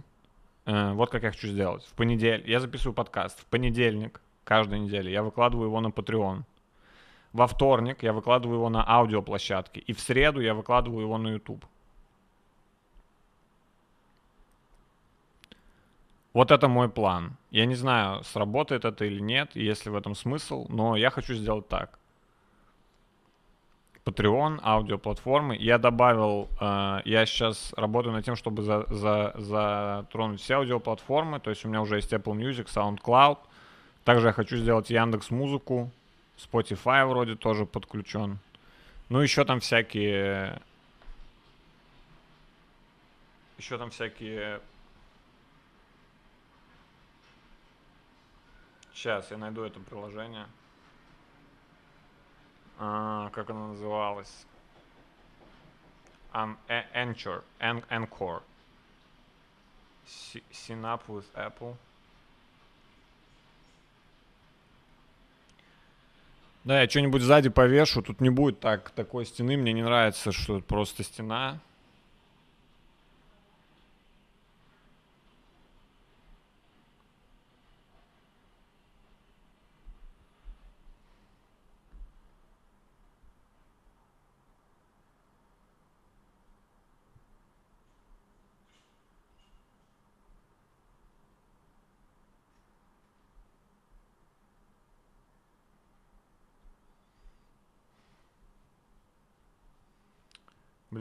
Э, 0.66 0.94
вот 0.94 1.12
как 1.12 1.22
я 1.22 1.30
хочу 1.30 1.50
сделать. 1.50 1.86
В 1.86 1.94
понедельник. 1.94 2.48
Я 2.48 2.60
записываю 2.60 2.96
подкаст. 2.96 3.40
В 3.42 3.46
понедельник 3.46 4.22
каждой 4.52 4.80
неделе 4.80 5.10
я 5.14 5.24
выкладываю 5.24 5.68
его 5.68 5.80
на 5.80 5.88
Patreon. 5.88 6.43
Во 7.32 7.47
вторник 7.47 8.04
я 8.04 8.12
выкладываю 8.12 8.58
его 8.58 8.70
на 8.70 8.84
аудиоплощадке. 8.86 9.80
И 9.80 9.93
в 9.93 9.99
среду 10.02 10.41
я 10.41 10.54
выкладываю 10.54 11.04
его 11.04 11.18
на 11.18 11.30
YouTube. 11.30 11.64
Вот 16.34 16.52
это 16.52 16.68
мой 16.68 16.89
план. 16.89 17.38
Я 17.52 17.66
не 17.66 17.76
знаю, 17.76 18.24
сработает 18.24 18.84
это 18.84 19.06
или 19.06 19.22
нет, 19.22 19.56
и 19.56 19.64
есть 19.64 19.86
ли 19.86 19.91
в 19.91 19.95
этом 19.95 20.16
смысл, 20.16 20.66
но 20.68 20.97
я 20.97 21.10
хочу 21.12 21.34
сделать 21.34 21.70
так. 21.70 21.97
Patreon, 24.04 24.60
аудиоплатформы. 24.64 25.56
Я 25.56 25.78
добавил, 25.78 26.49
э, 26.60 27.02
я 27.06 27.26
сейчас 27.26 27.74
работаю 27.78 28.14
над 28.14 28.26
тем, 28.26 28.36
чтобы 28.36 28.64
за, 28.64 28.86
за, 28.89 30.06
все 30.38 30.56
аудиоплатформы. 30.56 31.39
То 31.39 31.52
есть 31.52 31.64
у 31.64 31.70
меня 31.70 31.82
уже 31.82 31.95
есть 31.95 32.12
Apple 32.12 32.36
Music, 32.36 32.68
SoundCloud. 32.68 33.38
Также 34.04 34.28
я 34.28 34.34
хочу 34.34 34.58
сделать 34.58 34.89
Яндекс 34.89 35.30
Музыку, 35.30 35.91
Spotify 36.38 37.06
вроде 37.06 37.36
тоже 37.36 37.66
подключен. 37.66 38.39
Ну 39.10 39.20
еще 39.20 39.45
там 39.45 39.60
всякие, 39.60 40.62
еще 43.58 43.78
там 43.78 43.91
всякие. 43.91 44.60
Сейчас 48.93 49.30
я 49.32 49.38
найду 49.38 49.64
это 49.64 49.80
приложение. 49.80 50.47
А, 52.80 53.30
как 53.32 53.49
оно 53.49 53.68
называлось? 53.70 54.45
a- 56.34 56.58
Anchor, 56.95 57.43
an, 57.60 57.84
Anchor. 57.89 58.41
Up 60.70 61.02
with 61.08 61.26
Apple. 61.36 61.76
Да, 66.64 66.82
я 66.82 66.89
что-нибудь 66.89 67.22
сзади 67.22 67.49
повешу. 67.49 68.01
Тут 68.01 68.22
не 68.22 68.30
будет 68.30 68.59
так 68.59 68.91
такой 68.91 69.26
стены. 69.26 69.57
Мне 69.57 69.74
не 69.74 69.82
нравится, 69.82 70.32
что 70.32 70.59
просто 70.59 71.03
стена. 71.03 71.59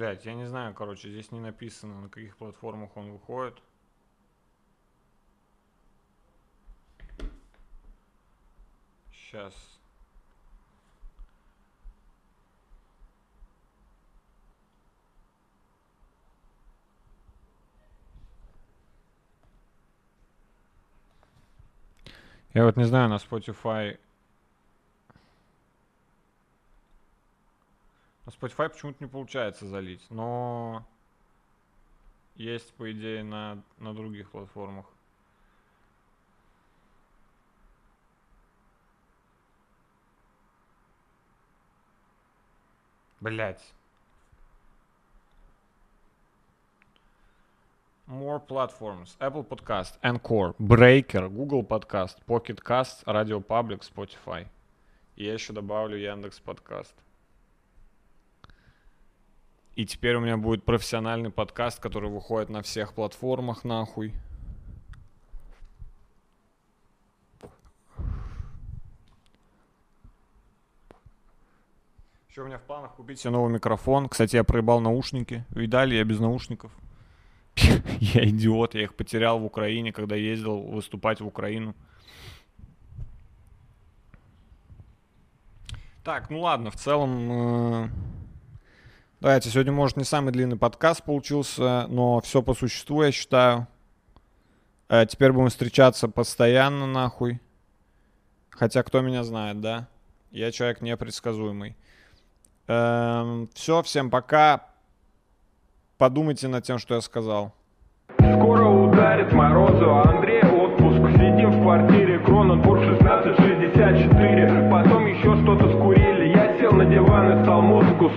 Блять, 0.01 0.25
я 0.25 0.33
не 0.33 0.47
знаю, 0.47 0.73
короче, 0.73 1.11
здесь 1.11 1.31
не 1.31 1.41
написано, 1.41 2.01
на 2.01 2.09
каких 2.09 2.35
платформах 2.39 2.97
он 2.97 3.13
выходит. 3.13 3.63
Сейчас. 9.13 9.55
Я 22.55 22.65
вот 22.65 22.79
не 22.79 22.85
знаю, 22.85 23.11
на 23.11 23.17
Spotify 23.17 23.99
Spotify 28.31 28.69
почему-то 28.69 29.03
не 29.03 29.09
получается 29.09 29.67
залить, 29.67 30.05
но 30.11 30.87
есть, 32.37 32.73
по 32.75 32.91
идее, 32.91 33.23
на, 33.23 33.63
на 33.79 33.95
других 33.95 34.31
платформах. 34.31 34.87
Блять. 43.21 43.75
More 48.07 48.45
platforms. 48.45 49.17
Apple 49.21 49.47
Podcast, 49.47 50.01
Encore, 50.03 50.57
Breaker, 50.59 51.29
Google 51.29 51.63
Podcast, 51.63 52.17
Pocket 52.27 52.61
Cast, 52.63 53.05
Radio 53.05 53.41
Public, 53.47 53.83
Spotify. 53.83 54.49
И 55.17 55.27
я 55.27 55.35
еще 55.35 55.53
добавлю 55.53 55.99
Яндекс 55.99 56.41
Подкаст. 56.41 56.97
И 59.77 59.87
теперь 59.87 60.17
у 60.17 60.21
меня 60.21 60.37
будет 60.37 60.65
профессиональный 60.65 61.31
подкаст, 61.31 61.81
который 61.81 62.11
выходит 62.11 62.51
на 62.51 62.63
всех 62.63 62.93
платформах, 62.93 63.65
нахуй. 63.65 64.15
Еще 72.29 72.43
у 72.43 72.47
меня 72.47 72.59
в 72.59 72.63
планах 72.63 72.95
купить 72.95 73.21
себе 73.21 73.31
новый 73.31 73.53
микрофон. 73.53 74.09
Кстати, 74.09 74.37
я 74.37 74.45
проебал 74.45 74.81
наушники. 74.81 75.45
Видали, 75.51 75.97
я 75.97 76.05
без 76.05 76.21
наушников. 76.21 76.73
Я 78.01 78.25
идиот, 78.29 78.75
я 78.75 78.85
их 78.85 78.95
потерял 78.95 79.41
в 79.41 79.45
Украине, 79.45 79.93
когда 79.93 80.15
ездил 80.15 80.61
выступать 80.63 81.21
в 81.21 81.27
Украину. 81.27 81.75
Так, 86.05 86.31
ну 86.31 86.41
ладно, 86.41 86.71
в 86.71 86.77
целом... 86.77 87.91
Давайте, 89.21 89.51
сегодня, 89.51 89.71
может, 89.73 89.99
не 89.99 90.05
самый 90.05 90.33
длинный 90.33 90.57
подкаст 90.57 91.05
получился, 91.05 91.87
но 91.89 92.21
все 92.23 92.41
по 92.41 92.55
существу, 92.55 93.03
я 93.03 93.13
считаю. 93.13 93.67
Э, 94.89 95.05
Теперь 95.07 95.33
будем 95.33 95.51
встречаться 95.51 96.09
постоянно, 96.09 96.87
нахуй. 96.87 97.39
Хотя, 98.49 98.83
кто 98.83 99.03
меня 99.03 99.23
знает, 99.23 99.61
да? 99.61 99.89
Я 100.31 100.51
человек 100.53 100.81
непредсказуемый. 100.81 101.77
все, 102.67 103.83
всем 103.83 104.11
пока. 104.11 104.67
Подумайте 105.99 106.49
над 106.49 106.65
тем, 106.65 106.79
что 106.79 106.95
я 106.95 107.03
сказал. 107.03 107.53
Скоро 108.19 108.67
ударит 108.69 109.33
морозу, 109.33 109.91
а 109.91 110.09
Андрей 110.09 110.43
отпуск 110.43 111.11
Сидим 111.13 111.51
в 111.51 111.63
квартире, 111.63 112.19
Кроненбург 112.21 112.81
1664 112.81 113.10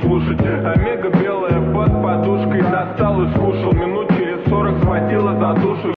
слушать. 0.01 0.39
Омега 0.41 1.09
белая 1.09 1.32